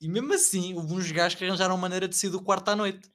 [0.00, 3.10] E mesmo assim, houve uns gajos que arranjaram maneira de sair do quarto à noite.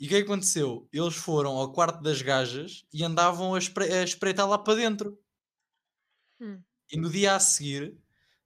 [0.00, 0.88] E o que é que aconteceu?
[0.92, 5.16] Eles foram ao quarto das gajas e andavam a, espre- a espreitar lá para dentro.
[6.40, 6.64] Hum.
[6.90, 7.96] E no dia a seguir,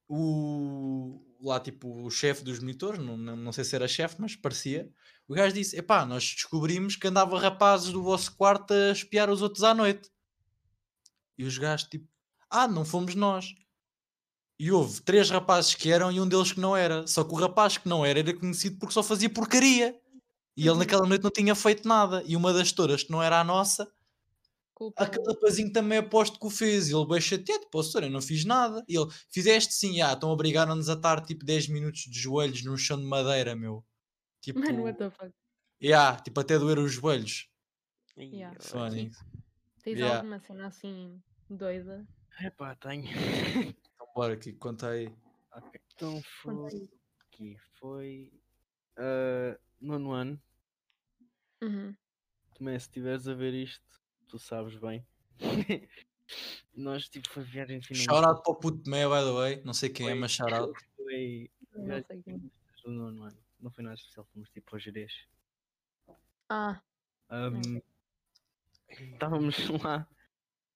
[0.07, 4.35] o lá tipo o chefe dos monitores, não, não, não sei se era chefe, mas
[4.35, 4.91] parecia,
[5.27, 9.41] o gajo disse: Epá, nós descobrimos que andava rapazes do vosso quarto a espiar os
[9.41, 10.09] outros à noite.
[11.37, 12.07] E os gajos tipo,
[12.49, 13.53] ah, não fomos nós.
[14.57, 17.05] E houve três rapazes que eram e um deles que não era.
[17.07, 19.99] Só que o rapaz que não era era conhecido porque só fazia porcaria.
[20.57, 20.77] E ele Uhum.
[20.77, 22.23] naquela noite não tinha feito nada.
[22.25, 23.91] E uma das touras que não era a nossa,
[24.73, 25.03] Culpa.
[25.03, 26.87] aquele rapazinho também aposto que o fez.
[26.87, 28.81] E ele bem chateado, pô, senhor, eu não fiz nada.
[28.87, 32.77] E ele, fizeste sim, ah, então obrigaram-nos a estar tipo 10 minutos de joelhos num
[32.77, 33.83] chão de madeira, meu.
[34.41, 35.33] Tipo, Mano, what the fuck?
[35.83, 37.49] yeah, tipo até doer os joelhos.
[38.17, 38.55] Yeah.
[38.61, 39.17] Phonics.
[39.83, 40.17] Tens Yeah.
[40.17, 42.07] alguma cena assim doida?
[42.39, 43.03] Epá, tenho.
[44.15, 45.13] Então bora aqui, conta aí.
[45.51, 46.89] Ok, Então foi.
[47.19, 48.31] Aqui foi.
[48.95, 50.41] ah, nono ano.
[51.61, 51.93] Uhum.
[52.57, 53.83] Também, se estiveres a ver isto,
[54.29, 55.05] tu sabes bem.
[56.73, 58.15] Nós, tipo, foi viagem de finalistas.
[58.15, 59.61] Shout out para o puto Tomé, by the way.
[59.65, 60.73] Não sei quem é, Foi- mas shout out.
[60.95, 62.51] Foi Não sei quem.
[62.85, 63.37] nono ano.
[63.59, 65.27] Não foi nada especial, fomos tipo ao Jerez.
[66.49, 66.81] Ah,
[67.29, 67.81] Ahm,
[68.89, 70.07] estávamos lá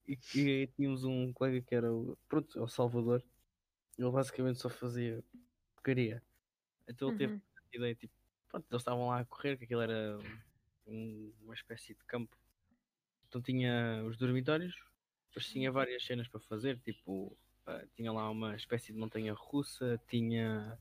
[0.09, 3.23] e, e tínhamos um colega que era o, pronto, é o Salvador.
[3.97, 5.23] Ele basicamente só fazia
[5.75, 6.23] porcaria.
[6.87, 7.41] Então ele teve uhum.
[7.71, 8.13] a ideia, tipo,
[8.47, 10.17] pronto, eles estavam lá a correr, que aquilo era
[10.87, 12.35] um- uma espécie de campo.
[13.27, 14.75] Então tinha os dormitórios,
[15.27, 17.37] depois tinha várias cenas para fazer, tipo,
[17.95, 20.79] tinha lá uma espécie de montanha russa, tinha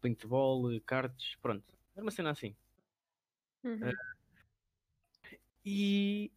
[0.00, 1.64] paintball, cards, pronto.
[1.96, 2.54] Era uma cena assim.
[3.64, 3.90] Uhum.
[5.64, 6.35] E o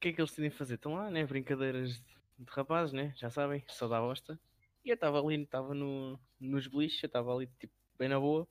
[0.00, 0.76] que é que eles decidem fazer?
[0.76, 1.26] Estão lá, né?
[1.26, 2.02] Brincadeiras
[2.38, 3.12] de rapazes, né?
[3.16, 4.40] Já sabem, só dá bosta.
[4.82, 8.48] E eu estava ali, estava no, nos beliches, eu estava ali, tipo, bem na boa.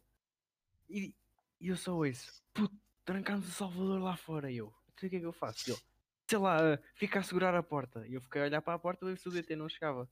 [0.88, 1.14] E,
[1.60, 4.52] e eu só ouço, puto, trancámos o Salvador lá fora.
[4.52, 5.68] E eu, então o que é que eu faço?
[5.68, 5.82] E ele,
[6.30, 8.08] sei lá, ah, fica a segurar a porta.
[8.08, 10.08] E eu fiquei a olhar para a porta ver se o DT não chegava.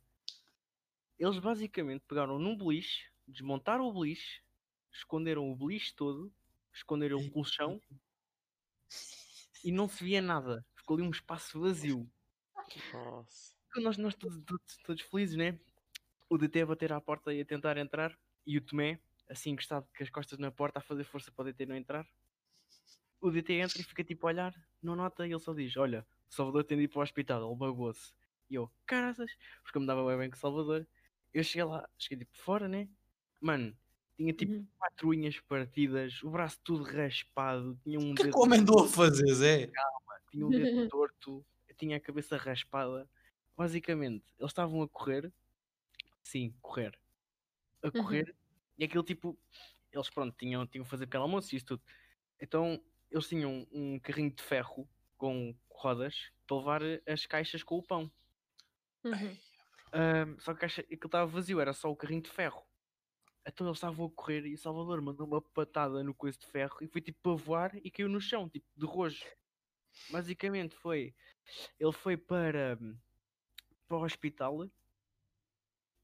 [1.20, 4.42] Eles basicamente pegaram num beliche, desmontaram o beliche,
[4.92, 6.34] esconderam o beliche todo,
[6.74, 7.80] esconderam o colchão
[9.64, 10.66] e não se via nada.
[10.88, 12.10] Ficou ali um espaço vazio.
[12.94, 13.54] Nossa.
[13.76, 15.60] Nós, nós todos, todos, todos felizes, né?
[16.30, 18.18] O DT a bater à porta e a tentar entrar.
[18.46, 18.98] E o Tomé,
[19.30, 22.08] assim encostado com as costas na porta, a fazer força para o DT não entrar.
[23.20, 26.08] O DT entra e fica tipo a olhar, não nota e ele só diz: Olha,
[26.32, 28.14] o Salvador tem de ir para o hospital, ele magoou-se.
[28.50, 29.30] E eu, caraças,
[29.62, 30.88] porque eu me dava bem bem com o Salvador.
[31.34, 32.88] Eu cheguei lá, cheguei tipo fora, né?
[33.42, 33.76] Mano,
[34.16, 34.68] tinha tipo Uhum.
[34.78, 38.62] quatro unhas partidas, o braço tudo raspado, tinha um O que é que o homem
[38.62, 39.70] andou a fazer, Zé?
[40.38, 41.46] Tinha o dedo torto,
[41.78, 43.10] tinha a cabeça raspada.
[43.56, 45.34] Basicamente, eles estavam a correr,
[46.24, 46.98] sim, correr,
[47.82, 48.36] a correr,
[48.78, 49.38] e aquilo tipo,
[49.92, 51.84] eles pronto, tinham, tinham que fazer pequeno almoço e isso tudo.
[52.40, 52.80] Então,
[53.10, 58.12] eles tinham um carrinho de ferro com rodas para levar as caixas com o pão.
[59.04, 59.38] Uhum.
[59.92, 62.64] Ahm, só que a caixa, aquilo estava vazio, era só o carrinho de ferro.
[63.48, 66.78] Então eles estavam a correr e o Salvador mandou uma patada no coiso de ferro
[66.82, 69.26] e foi tipo para voar e caiu no chão, tipo de rojo.
[70.10, 71.14] Basicamente foi.
[71.80, 72.78] Ele foi para,
[73.88, 74.70] para o hospital.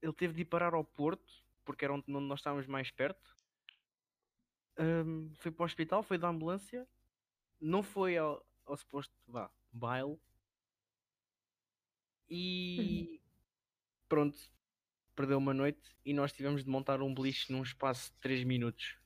[0.02, 1.32] Ele teve de ir parar ao Porto,
[1.64, 3.34] porque era onde nós estávamos mais perto.
[4.76, 6.86] Ahm, foi para o hospital, foi da ambulância.
[7.60, 10.18] Não foi ao, ao suposto vá, baile.
[12.28, 13.20] E
[14.08, 14.38] pronto,
[15.14, 18.98] perdeu uma noite e nós tivemos de montar um beliche num espaço de 3 minutos.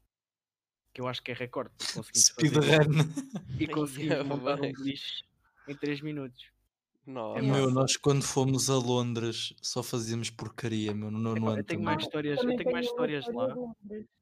[0.99, 1.71] Que eu acho que é recorde.
[2.13, 3.09] Speedrun.
[3.57, 5.23] e conseguimos Ai, montar um beliche
[5.69, 6.47] em 3 minutos.
[7.07, 7.39] Nossa.
[7.39, 7.57] Yeah.
[7.57, 11.65] Meu, nós quando fomos a Londres só fazíamos porcaria, meu, no nono Epá, ano eu
[11.65, 13.75] tenho mais histórias, eu tenho mais histórias história lá.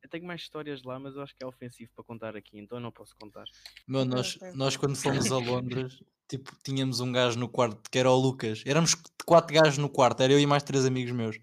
[0.03, 2.77] Eu tenho mais histórias lá, mas eu acho que é ofensivo para contar aqui, então
[2.77, 3.45] eu não posso contar.
[3.89, 4.53] Meu, nós, ok.
[4.53, 8.63] nós quando fomos a Londres, tipo, tínhamos um gajo no quarto que era o Lucas.
[8.67, 11.39] Éramos quatro gajos no quarto, era eu e mais três amigos meus.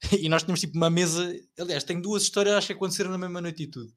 [0.20, 1.34] E nós tínhamos tipo uma mesa.
[1.58, 3.92] Aliás, tenho duas histórias, acho que aconteceram na mesma noite e tudo.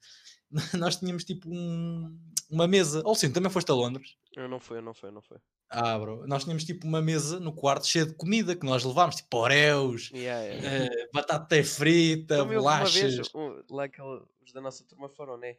[0.77, 2.17] Nós tínhamos tipo um-
[2.49, 3.01] uma mesa.
[3.05, 4.15] Ou sim, também foste a Londres.
[4.35, 5.37] Eu não fui, eu não fui, eu não fui.
[5.69, 6.27] Ah, bro.
[6.27, 10.11] Nós tínhamos tipo uma mesa no quarto cheia de comida que nós levámos, tipo oreos,
[10.13, 10.85] Yeah, yeah.
[10.85, 13.15] eh, batata frita, Também bolachas.
[13.15, 15.55] vez, um, lá que os da nossa turma foram, né?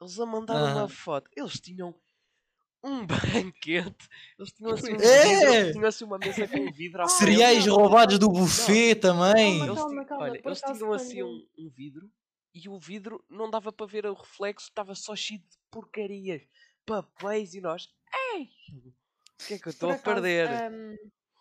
[0.00, 0.82] Eles a mandar Aham.
[0.82, 1.28] uma foto.
[1.36, 1.92] Eles tinham
[2.84, 3.04] um
[3.50, 4.08] banquete.
[4.38, 5.62] Eles tinham assim, um É!
[5.62, 7.08] vidro, tinham assim uma mesa com vidro à.
[7.08, 9.58] Cereais roubados do buffet também.
[9.66, 12.08] Calma, Eles, calma, olha, eles tinham assim um, um vidro
[12.56, 16.42] e o vidro não dava para ver o reflexo, estava só cheio de porcarias,
[16.86, 17.92] papéis e nós.
[18.32, 18.48] Ei!
[18.72, 20.48] O que é que eu estou a perder?
[20.48, 20.96] ahm,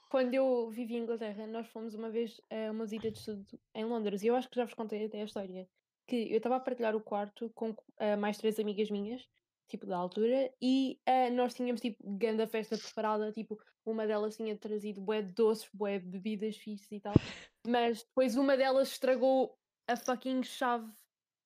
[0.09, 3.86] quando eu vivi em Inglaterra, nós fomos uma vez a uma visita de estudo em
[3.86, 5.66] Londres e eu acho que já vos contei até a história.
[6.05, 9.26] Que eu estava a partilhar o quarto com ah, mais três amigas minhas,
[9.70, 14.55] tipo da altura, e ah, nós tínhamos tipo grande festa preparada, tipo, uma delas tinha
[14.57, 17.13] trazido bué de doces, bué de bebidas fixes e tal,
[17.66, 19.57] mas depois uma delas estragou
[19.88, 20.91] a fucking chave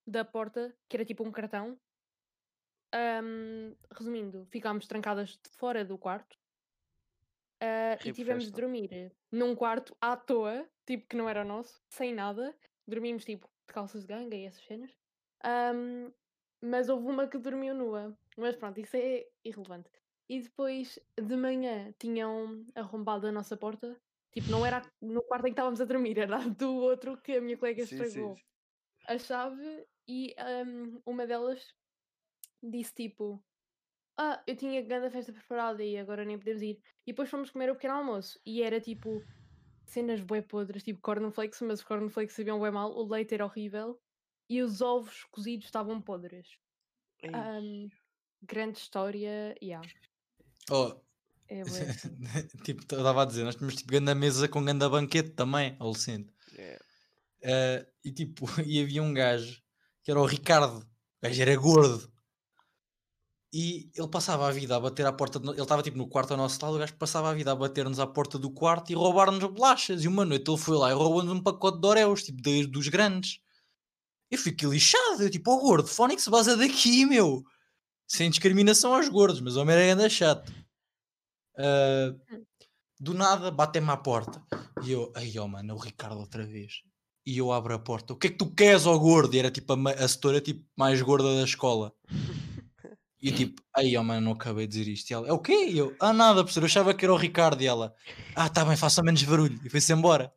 [0.09, 1.79] da porta, que era tipo um cartão.
[2.91, 6.35] Ahm, resumindo, ficámos trancadas de fora do quarto
[7.61, 8.61] ah, e tivemos de festa.
[8.61, 8.89] dormir
[9.31, 12.55] num quarto à toa, tipo que não era o nosso, sem nada.
[12.87, 14.91] Dormimos tipo de calças de ganga e essas cenas.
[15.43, 16.11] Ahm,
[16.61, 18.17] mas houve uma que dormiu nua.
[18.37, 19.89] Mas pronto, isso é irrelevante.
[20.27, 23.99] E depois de manhã tinham arrombado a nossa porta.
[24.31, 27.41] Tipo, não era no quarto em que estávamos a dormir, era do outro que a
[27.41, 28.43] minha colega Sim, sim, estragou sim.
[29.07, 31.75] a chave e ahm, uma delas
[32.63, 33.41] disse tipo:
[34.17, 36.81] ah, eu tinha grande festa preparada e agora nem podemos ir.
[37.05, 39.23] E depois fomos comer o pequeno almoço e era tipo
[39.85, 43.99] cenas bué podres, tipo cornflakes, mas os cornflakes sabiam bué mal, o leite era horrível
[44.49, 46.57] e os ovos cozidos estavam podres.
[47.23, 47.89] Ahm,
[48.41, 49.87] grande história, yeah,
[50.71, 51.01] Oh,
[51.49, 51.63] é
[52.63, 56.31] tipo, eu estava a dizer, nós tínhamos tipo grande mesa com grande banquete também, alucino.
[56.53, 56.79] yeah.
[57.41, 59.61] Eh, e tipo, e havia um gajo
[60.09, 60.85] que era o Ricardo, o
[61.21, 62.11] gajo era gordo.
[63.53, 66.31] E ele passava a vida a bater à porta, do- ele estava tipo no quarto
[66.31, 68.95] ao nosso lado, o gajo passava a vida a bater-nos à porta do quarto e
[68.95, 70.03] roubar-nos bolachas.
[70.03, 72.87] E uma noite ele foi lá e roubou-nos um pacote de Oreos, tipo de- dos
[72.87, 73.39] grandes.
[74.31, 77.43] Eu fiquei lixado, eu tipo, ó gordo, Fónix, vaza daqui, meu.
[78.07, 80.51] Sem discriminação aos gordos, mas o homem era ainda chato.
[81.55, 82.15] Ah,
[82.99, 84.43] do nada, batem-me à porta.
[84.83, 86.81] E eu, ai ó mano, é o Ricardo outra vez.
[87.29, 88.13] E eu abro a porta.
[88.13, 89.35] O que é que tu queres, ó gordo?
[89.35, 91.93] E era tipo a, a setora tipo, mais gorda da escola.
[93.21, 95.11] E eu tipo, ai ó mano, não acabei de dizer isto.
[95.11, 95.65] E ela, é o quê?
[95.67, 97.61] E eu, ah nada, professor, eu achava que era o Ricardo.
[97.61, 97.93] E ela,
[98.33, 99.59] ah tá bem, faça menos barulho.
[99.65, 100.31] E foi-se embora.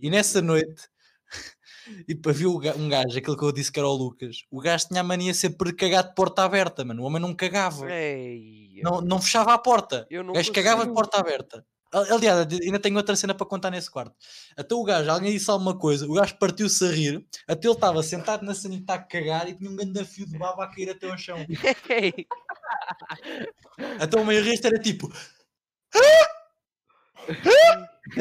[0.00, 0.88] E nessa noite,
[2.08, 4.38] e ga- um gajo, aquele que eu disse que era o Lucas.
[4.50, 7.02] O gajo tinha a mania sempre de cagar de porta aberta, mano.
[7.02, 7.92] O homem não cagava.
[7.92, 10.06] Ei, Não, não fechava a porta.
[10.08, 10.94] Eu não o gajo cagava de consigo.
[10.94, 11.66] porta aberta.
[11.92, 14.14] Al- Aliás, ainda tenho outra cena para contar nesse quarto.
[14.56, 18.02] Até o gajo, alguém disse alguma coisa, o gajo partiu-se a rir, até ele estava
[18.02, 21.08] sentado na sanita a cagar e tinha um grande fio de baba a cair até
[21.10, 21.38] ao chão.
[24.00, 25.10] Até o meio resto era tipo.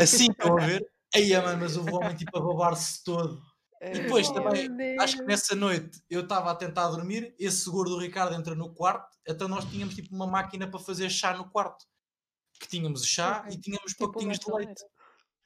[0.01, 0.85] Assim, estão a ver?
[1.15, 3.41] Aí, mano, mas o homem tipo a babar-se todo.
[3.81, 4.67] ei, depois também-
[4.99, 8.73] Acho que nessa noite eu estava a tentar dormir, esse seguro do Ricardo entra no
[8.73, 11.85] quarto, então nós tínhamos tipo uma máquina para fazer chá no quarto.
[12.59, 13.53] Que tínhamos o chá Ok.
[13.55, 14.83] e tínhamos Tipo pacotinhos de leite.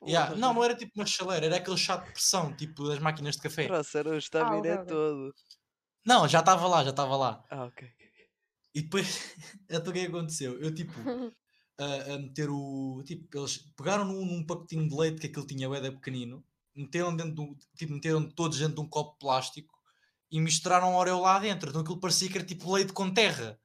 [0.08, 3.36] Yeah, Não, não era tipo uma chaleira, era aquele chá de pressão, tipo das máquinas
[3.36, 3.68] de café.
[3.68, 4.86] Trouxeram o estaminé ok.
[4.88, 5.34] todo.
[6.06, 7.46] Não, já estava lá, já estava lá.
[7.52, 7.88] Ah, ok.
[8.74, 9.06] E depois,
[9.70, 10.60] então o que é que aconteceu?
[10.60, 10.94] Eu tipo,
[11.78, 13.04] a, a meter o.
[13.06, 16.44] Tipo, eles pegaram num, num pacotinho de leite que aquilo tinha bué pequenino,
[16.76, 19.72] meteram dentro do, tipo, meteram todos dentro de um copo de plástico
[20.32, 21.70] e misturaram Oreo lá dentro.
[21.70, 23.60] Então aquilo parecia que era tipo leite com terra.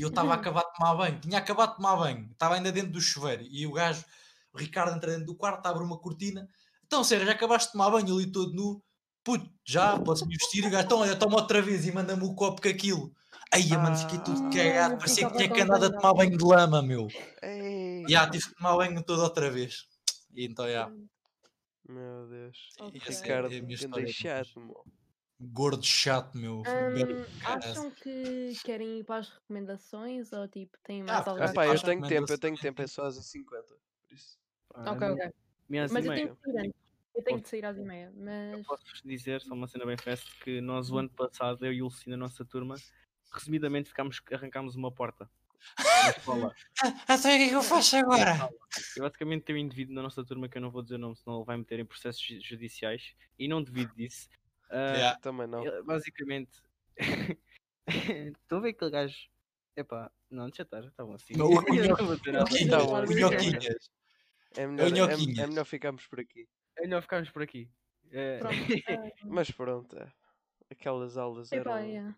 [0.00, 2.72] E eu estava a acabar de tomar banho, tinha acabado de tomar banho, estava ainda
[2.72, 3.42] dentro do chuveiro.
[3.42, 4.02] E o gajo,
[4.50, 6.48] o Ricardo, entra dentro do quarto, abre uma cortina.
[6.86, 8.82] Então, sério, já acabaste de tomar banho ali todo nu?
[9.22, 10.64] Puto, já, podes me vestir.
[10.64, 13.12] E o gajo, então, olha, toma outra vez e manda-me o copo com aquilo.
[13.52, 14.50] Aí, mano, fiquei tudo Ah.
[14.50, 17.06] cagado, parecia que tinha andar a tomar banho de lama, meu.
[17.42, 19.84] Ei, Já, tive que tomar banho todo outra vez.
[20.34, 20.90] E então, já,
[21.86, 22.56] meu Deus.
[22.80, 23.02] Ok.
[23.06, 24.82] essa é- Ricardo, é a minha ganda história com chato, meu.
[25.40, 26.62] Gordo chato, meu.
[26.66, 27.70] Hum, caraças.
[27.70, 31.68] acham que querem ir para as recomendações ou tipo têm Ah, mais Ah, pá, eu
[31.70, 33.74] Faz tenho tempo, eu tenho tempo, é só às 50
[34.06, 34.38] Por isso.
[34.74, 35.30] Ah, Ok, a ok.
[35.68, 36.72] Mas eu tenho que.
[37.14, 38.66] Eu tenho de sair às e meia, mas.
[38.66, 41.86] Posso dizer, só uma cena bem festa, que nós o ano passado, eu e o
[41.86, 42.76] Lucina, a nossa turma,
[43.32, 45.30] resumidamente ficámos, arrancámos uma porta
[46.26, 46.54] na.
[46.82, 48.50] Ah, então o que é que eu faço agora?
[48.96, 51.16] Eu basicamente tenho um indivíduo na nossa turma que eu não vou dizer o nome,
[51.16, 54.28] senão ele vai meter em processos ju- judiciais e não devido disso.
[54.70, 55.18] Ah, Yeah.
[55.20, 55.66] Também não.
[55.66, 56.62] ele- basicamente,
[58.34, 59.28] estou a ver aquele gajo.
[59.76, 61.34] Epá, não, deixa estar, estavam assim.
[61.36, 61.54] Não, o.
[61.54, 63.90] Nhoquinhas, bom, Nhoquinhas.
[64.56, 66.48] É melhor, é, é melhor ficarmos por aqui.
[66.76, 67.70] É melhor ficarmos por aqui.
[68.10, 68.54] É, Pronto.
[68.88, 70.12] ah, Mas pronto, é.
[70.70, 71.86] aquelas aulas epá, eram.
[71.88, 72.16] yeah.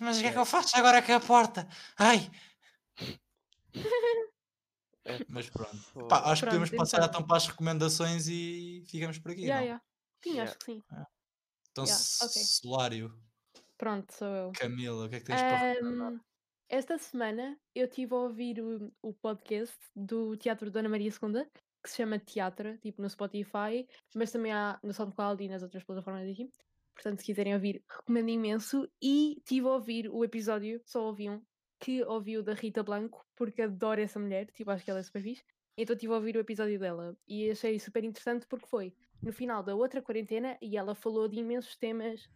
[0.00, 1.66] Mas o que é que eu faço agora com a porta?
[1.98, 2.30] Ai!
[5.02, 6.06] É, Mas pronto.
[6.08, 7.08] Pá, acho que Pronto, podemos passar então.
[7.08, 9.42] então para as recomendações e ficamos por aqui.
[9.46, 9.66] Yeah, não?
[9.66, 9.84] yeah.
[10.22, 10.50] Sim, Yeah.
[10.50, 10.82] acho que sim.
[11.72, 12.42] Então, Yeah, ok.
[12.42, 13.20] Solário,
[13.80, 14.52] Pronto, sou eu.
[14.52, 16.12] Camila, o que é que tens para recomendar?
[16.12, 16.20] Ahm,
[16.68, 21.46] esta semana eu estive a ouvir o, o podcast do Teatro Dona Maria II,
[21.82, 25.82] que se chama Teatro, tipo no Spotify, mas também há no SoundCloud e nas outras
[25.82, 26.50] plataformas aqui.
[26.94, 28.86] Portanto, se quiserem ouvir, recomendo imenso.
[29.00, 31.42] E estive a ouvir o episódio, só ouvi um,
[31.78, 35.02] que ouvi o da Rita Blanco, porque adoro essa mulher, tipo, acho que ela é
[35.02, 35.42] super fixe.
[35.74, 39.62] Então estive a ouvir o episódio dela e achei super interessante porque foi no final
[39.62, 42.28] da outra quarentena e ela falou de imensos temas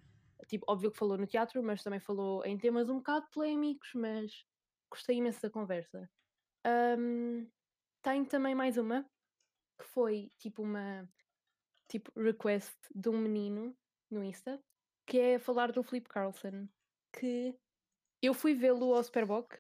[0.46, 4.44] tipo, óbvio que falou no teatro, mas também falou em temas um bocado polémicos, mas
[4.90, 6.10] gostei imenso da conversa.
[6.64, 7.46] Ahm,
[8.02, 9.08] tenho também mais uma,
[9.78, 11.08] que foi tipo uma
[11.88, 13.76] tipo request de um menino
[14.10, 14.62] no Insta,
[15.06, 16.68] que é falar do Flip Carlson,
[17.12, 17.54] que
[18.22, 19.58] eu fui vê-lo ao Superboc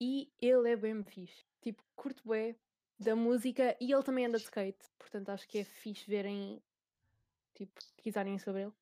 [0.00, 1.44] e ele é bem fixe.
[1.60, 2.56] Tipo, curto bem
[2.98, 6.62] da música e ele também anda de skate, portanto acho que é fixe verem,
[7.54, 8.72] tipo, pesquisarem sobre ele.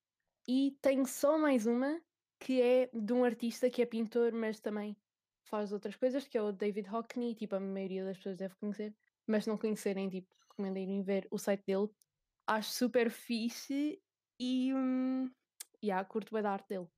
[0.46, 2.00] E tenho só mais uma,
[2.38, 4.96] que é de um artista que é pintor, mas também
[5.42, 8.94] faz outras coisas, que é o David Hockney, tipo, a maioria das pessoas deve conhecer,
[9.26, 11.88] mas se não conhecerem, tipo, recomendo irem ver o site dele.
[12.46, 14.00] Acho super fixe
[14.38, 15.30] e, hum,
[15.82, 16.88] yeah, curto bem da arte dele.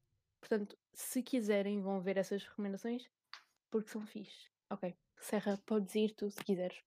[0.40, 3.08] Portanto, se quiserem, vão ver essas recomendações
[3.70, 4.50] porque são fixe.
[4.70, 4.94] Ok.
[5.18, 6.82] Serra, podes ir tu se quiseres.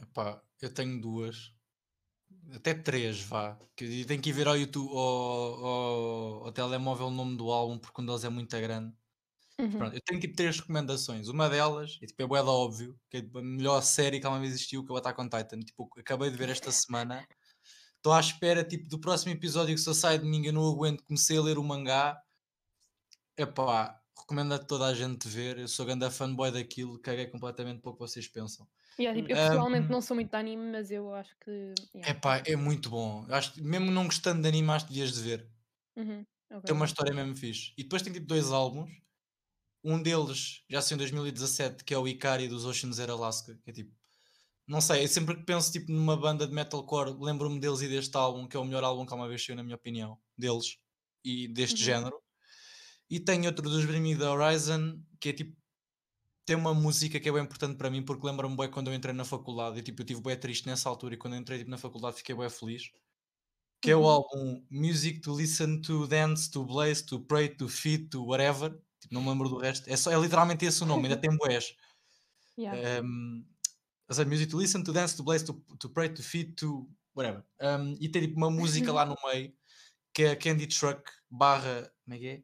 [0.00, 1.52] Epá, eu tenho duas.
[2.54, 3.58] Até três, vá.
[3.76, 7.78] Que tenho que ir ver ao YouTube, ao, ao, ao telemóvel o nome do álbum,
[7.78, 8.94] porque um deles é muito grande.
[9.58, 9.70] Uhum.
[9.70, 11.28] Pronto, eu tenho tipo três recomendações.
[11.28, 14.26] Uma delas é tipo é bué da óbvio, que é tipo, a melhor série que
[14.26, 15.60] alguma vez existiu, que é o Attack on Titan.
[15.60, 17.26] Tipo, acabei de ver esta semana.
[17.96, 20.46] Estou à espera tipo, do próximo episódio que só sai domingo.
[20.46, 21.04] Eu não aguento.
[21.04, 22.20] Comecei a ler o mangá.
[23.36, 25.58] Epá, recomendo a toda a gente ver.
[25.58, 28.66] Eu sou grande fanboy daquilo, caguei completamente para o que vocês pensam.
[28.98, 31.50] Yeah, tipo, eu Hum, pessoalmente Ahm, não sou muito de anime, mas eu acho que.
[31.94, 32.10] yeah.
[32.10, 33.24] Epá, é muito bom.
[33.30, 35.50] Acho que mesmo não gostando de anime, acho que devias de ver.
[35.96, 36.26] Uhum.
[36.50, 36.64] ok.
[36.64, 37.72] Tem uma história mesmo fixe.
[37.76, 38.90] E depois tem tipo dois álbuns.
[39.84, 43.58] Um deles já saiu em 2017, que é o Ikari dos Ocean Zero Alaska.
[43.64, 43.94] Que é tipo,
[44.68, 48.16] não sei, eu sempre que penso tipo, numa banda de metalcore, lembro-me deles e deste
[48.16, 50.78] álbum, que é o melhor álbum que alguma vez saiu, na minha opinião, deles
[51.24, 51.84] e deste Uhum.
[51.84, 52.20] género.
[53.10, 55.56] E tem outro dos Bring Me the Horizon, que é tipo,
[56.50, 59.14] tem uma música que é bem importante para mim, porque lembra-me bem quando eu entrei
[59.14, 59.78] na faculdade.
[59.78, 62.16] E tipo, eu estive bem triste nessa altura, e quando eu entrei tipo, na faculdade
[62.16, 62.90] fiquei bem feliz.
[63.80, 64.06] Que é o Uhum.
[64.06, 68.70] álbum Music to Listen to, Dance to, Blaze to, Pray to, Feed to, whatever.
[69.00, 69.88] Tipo, não me lembro do resto.
[69.88, 71.74] É, só, é literalmente esse o nome, ainda tem boés.
[72.58, 73.02] Yeah.
[73.02, 73.46] Um,
[74.10, 77.42] seja, music to listen, to dance, to blaze, to, to pray, to feed, to whatever.
[77.58, 79.54] Um, e tem tipo uma música lá no meio
[80.12, 81.90] que é Candy Truck barra.
[82.04, 82.42] Como é que é?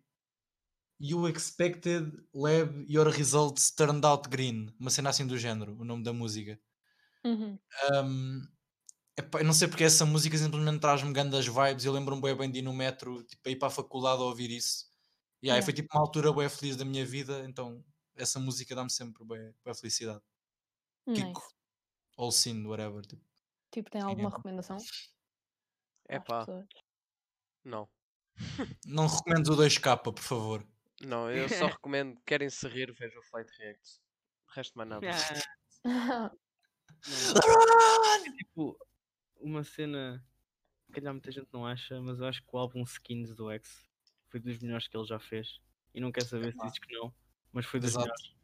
[0.98, 4.74] You expected lab your results turned out green.
[4.80, 6.58] Uma cena assim do género, o nome da música.
[7.24, 7.58] Uhum.
[7.92, 8.42] Um,
[9.18, 11.84] epá, eu não sei porque essa música simplesmente traz-me grandes vibes.
[11.84, 14.26] Eu lembro-me bem, bem de ir no metro, tipo, a ir para a faculdade a
[14.26, 14.86] ouvir isso.
[15.42, 15.64] E aí Yeah.
[15.64, 17.84] foi tipo uma altura bem feliz da minha vida, então
[18.16, 20.22] essa música dá-me sempre bem, bem felicidade.
[21.12, 21.54] Kiko, Nice.
[22.18, 23.02] ou Sin, whatever.
[23.06, 23.24] Tipo.
[23.70, 24.30] Tipo, tem Sim, alguma é.
[24.30, 24.88] recomendação?
[26.08, 26.48] É pá,
[27.64, 27.88] não.
[28.86, 30.66] Não recomendes o 2K, por favor.
[31.02, 34.00] Não, eu só recomendo, querem se rir, vejam o Flight Reacts.
[34.48, 35.06] O resto mais nada.
[35.84, 36.30] Ah,
[38.36, 38.78] tipo,
[39.40, 40.24] uma cena
[40.86, 43.86] que calhar muita gente não acha, mas eu acho que o álbum Skins do X
[44.28, 45.60] foi dos melhores que ele já fez.
[45.94, 46.64] E não quer saber se Epá.
[46.64, 47.14] dizes que não,
[47.52, 48.06] mas foi dos Exato.
[48.06, 48.36] melhores.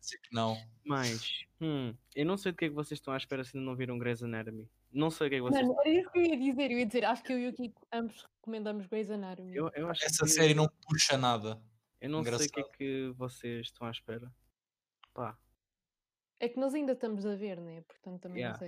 [0.00, 0.56] Dizer que não.
[0.84, 3.68] mas, hum, eu não sei do que é que vocês estão à espera se ainda
[3.68, 4.70] não viram Grey's Anatomy.
[4.94, 6.70] Não sei o que é que vocês Mano, era isso que eu ia dizer.
[6.70, 9.54] Eu ia dizer, acho que eu e o Kiko ambos recomendamos Grey's Anatomy.
[9.56, 11.60] Eu, eu acho Essa que série não puxa nada.
[12.00, 12.76] eu não sei o que é engraçado.
[12.78, 14.32] que vocês estão à espera.
[15.12, 15.36] Pá,
[16.38, 17.82] É que nós ainda estamos a ver, né?
[17.82, 18.52] Portanto, também Yeah.
[18.52, 18.58] não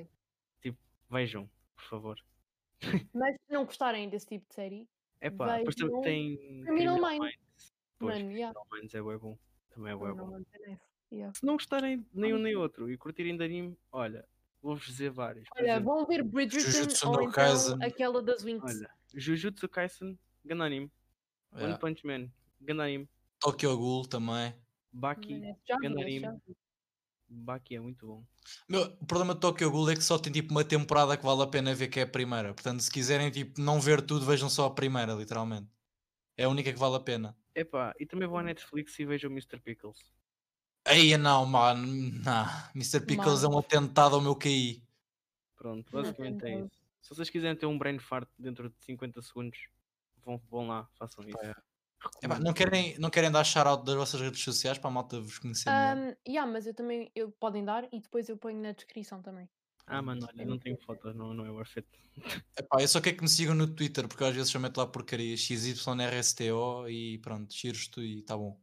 [0.64, 0.76] sei.
[1.08, 2.20] vejam, por favor.
[3.14, 4.88] Mas se não gostarem desse tipo de série,
[5.20, 7.18] É pá, depois também tem Criminal Criminal Minds.
[7.20, 7.74] Minds.
[7.98, 8.54] Pois, mano, yeah.
[8.60, 9.38] Criminal Minds é bué bom.
[9.70, 10.26] Também é Não, bom.
[10.38, 10.44] não,
[11.12, 11.32] yeah.
[11.34, 14.26] Se não gostarem nem um nem outro e curtirem de anime, olha,
[14.62, 15.48] vou-vos dizer vários.
[15.48, 17.82] Por Olha, exemplo, vão ver Bridgerton Jujutsu ou então Kaisen.
[17.82, 18.64] aquela das Winx.
[18.64, 20.92] olha, Jujutsu Kaisen, grande anime.
[21.52, 21.78] One Yeah.
[21.78, 22.30] Punch Man,
[22.60, 23.08] grande anime.
[23.40, 24.54] Tokyo Ghoul também.
[24.92, 26.40] Baki, vi, grande anime.
[27.28, 28.24] Baki é muito bom.
[28.68, 31.42] Meu, o problema de Tokyo Ghoul é que só tem tipo uma temporada que vale
[31.42, 32.52] a pena ver que é a primeira.
[32.54, 35.68] Portanto, se quiserem tipo não ver tudo, vejam só a primeira, literalmente.
[36.36, 37.36] É a única que vale a pena.
[37.54, 39.58] Epá, e também vou à Netflix e vejo o Mr.
[39.60, 39.98] Pickles.
[40.86, 41.84] Aí não, mano.
[41.84, 42.46] Não.
[42.74, 43.00] Mr.
[43.00, 44.82] Pickles é um atentado ao meu QI.
[45.56, 46.86] Pronto, Não basicamente é isso.
[47.02, 49.58] Se vocês quiserem ter um brain fart dentro de 50 segundos,
[50.24, 51.38] vão, vão lá, façam isso.
[51.42, 51.54] é.
[51.98, 52.44] Recomendo.
[52.44, 55.68] não, querem, não querem dar shout-out das vossas redes sociais para a malta vos conhecer?
[55.70, 59.48] Um, yeah, mas eu também, eu, podem dar e depois eu ponho na descrição também.
[59.86, 61.88] Ah, mano, olha, é não tenho fotos, não, não é worth it.
[62.58, 64.86] Epá, eu só quero que me sigam no Twitter, porque às vezes eu meto lá
[64.86, 68.60] porcaria XYRSTO e pronto, giros-te e tá bom.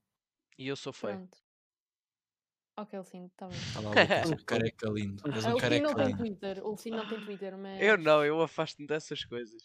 [0.57, 1.17] E eu sou feio.
[1.17, 1.42] Pronto.
[2.75, 3.59] Ok, sim, está bem.
[3.73, 5.23] Tá lá, Lucas, um careca lindo.
[5.25, 6.17] Ah, um o Sim careca não tem lindo.
[6.17, 7.81] Twitter, o Sim não tem Twitter, mas...
[7.81, 9.61] Eu não, eu afasto-me dessas coisas.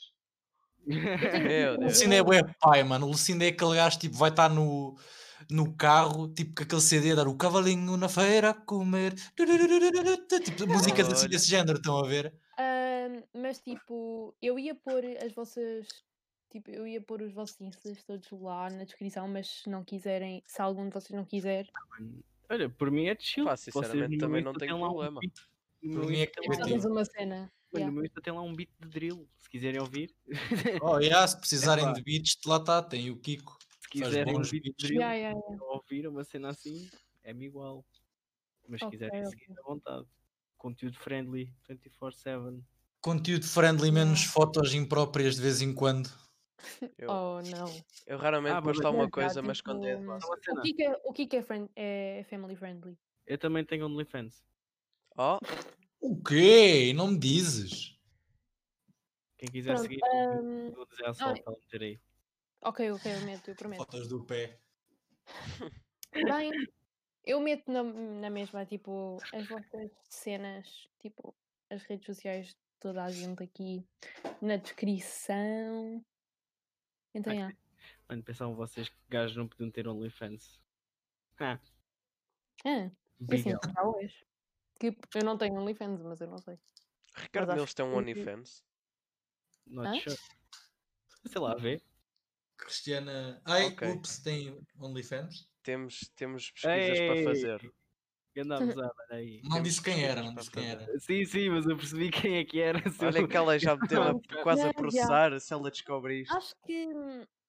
[0.87, 1.93] Meu O Deus.
[1.93, 3.07] Lucindo é bué pai, mano.
[3.07, 4.97] O Lucindo é aquele gajo tipo, vai estar no,
[5.51, 9.15] no carro, tipo com aquele CD a dar o cavalinho na feira a comer.
[9.15, 11.29] Tipo, músicas assim Olha.
[11.31, 12.35] desse género, estão a ver?
[12.59, 15.87] Ahm, mas tipo, eu ia pôr as vossas.
[16.51, 20.43] Tipo, eu ia pôr os vossos instas todos lá na descrição, mas se não quiserem,
[20.47, 21.67] se algum de vocês não quiser,
[22.51, 23.45] Olha, por mim é chill.
[23.45, 25.21] Pá, sinceramente, também não tenho um problema.
[25.21, 26.49] Por meu mim é Insta que
[26.89, 27.53] um- uma cena.
[27.75, 27.87] Olha, yeah.
[27.87, 30.15] no meu Insta tem lá um beat de drill, se quiserem ouvir.
[30.83, 31.93] Oh, yeah, se precisarem Epá.
[31.93, 33.57] de beats, lá está, tem o Kiko.
[33.61, 34.83] Se Faz quiserem um bons beat de beats.
[34.89, 35.65] drill Yeah, yeah, yeah.
[35.65, 36.89] ou ouvir uma cena assim,
[37.23, 37.85] é-me igual.
[38.69, 39.31] Mas se Ok, quiserem ok.
[39.39, 40.07] seguir à vontade.
[40.57, 42.63] Conteúdo friendly, 24-7.
[43.01, 46.11] Conteúdo friendly, menos fotos impróprias de vez em quando.
[46.99, 47.85] Eu, Oh, não.
[48.07, 50.27] eu raramente Ah, posto é alguma já, coisa, mas quando é de tipo, massa.
[50.27, 52.99] Uma O que é, o que é, friend, é family friendly?
[53.27, 54.45] Eu também tenho OnlyFans.
[55.17, 55.39] Oh,
[56.01, 56.93] O quê?
[56.95, 57.97] Não me dizes?
[59.37, 61.43] Quem quiser Pronto, seguir, ahm, vou dizer a só, ai.
[61.43, 62.01] para meter aí.
[62.63, 63.79] Ok, ok, eu meto, eu prometo.
[63.85, 64.59] Fotos do pé.
[66.13, 66.51] Bem,
[67.25, 71.33] eu meto na, na mesma, tipo, as vossas cenas, tipo,
[71.71, 73.85] as redes sociais de toda a gente aqui
[74.43, 76.05] na descrição.
[77.15, 77.57] Então, yeah.
[78.09, 80.61] Mano, pensavam vocês que gajos não podiam ter OnlyFans.
[81.39, 81.59] Ah,
[82.65, 82.91] Ah,
[83.21, 83.55] big assim,
[83.85, 84.27] hoje.
[84.81, 86.59] Que eu não tenho OnlyFans, mas eu não sei.
[87.15, 88.65] Ricardo acho Neles tem um OnlyFans.
[89.67, 90.01] Not Hã?
[90.01, 90.17] sure.
[91.27, 91.81] Sei lá, vê.
[92.57, 93.41] Cristiana.
[93.45, 93.89] Ai, Ok.
[93.93, 95.49] ups, tem OnlyFans?
[95.63, 97.25] Temos, temos pesquisas para Ei!
[97.25, 97.73] fazer.
[99.11, 99.41] A aí.
[99.45, 100.99] Não disse quem era, não disse quem era.
[100.99, 102.91] Sim, sim, mas eu percebi quem é que era.
[102.91, 106.37] se Olha que ela já meteu a, quase a processar se ela descobre isto.
[106.37, 106.89] Acho que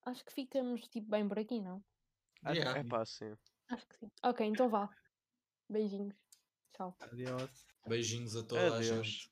[0.06, 1.84] acho que ficamos tipo bem por aqui, não?
[2.48, 2.80] Yeah.
[2.80, 3.34] É pá, sim.
[3.70, 4.12] Acho que sim.
[4.24, 4.90] Ok, então vá.
[5.70, 6.16] Beijinhos.
[6.76, 6.96] Tchau.
[7.00, 7.50] Adiós.
[7.88, 8.86] Beijinhos a toda a Adeus.
[8.86, 9.32] gente.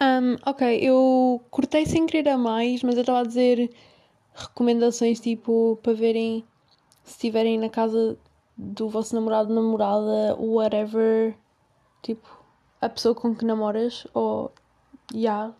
[0.00, 3.70] Um, ok, eu cortei sem querer a mais, mas eu estava a dizer
[4.34, 6.44] recomendações tipo para verem
[7.04, 8.18] se estiverem na casa
[8.56, 11.34] do vosso namorado, namorada, whatever,
[12.02, 12.28] tipo
[12.80, 14.52] a pessoa com que namoras, ou
[15.12, 15.52] yeah,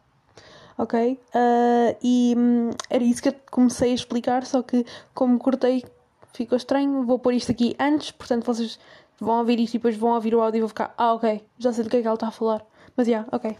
[0.78, 1.18] ok?
[1.32, 4.84] Ah, e hum, era isso que eu comecei a explicar, só que
[5.14, 5.84] como cortei
[6.32, 8.78] ficou estranho, vou pôr isto aqui antes, portanto vocês
[9.20, 11.72] vão ouvir isto e depois vão ouvir o áudio e vou ficar, ah ok, já
[11.72, 12.64] sei do que é que ela está a falar.
[12.96, 13.56] Mas yeah, ok.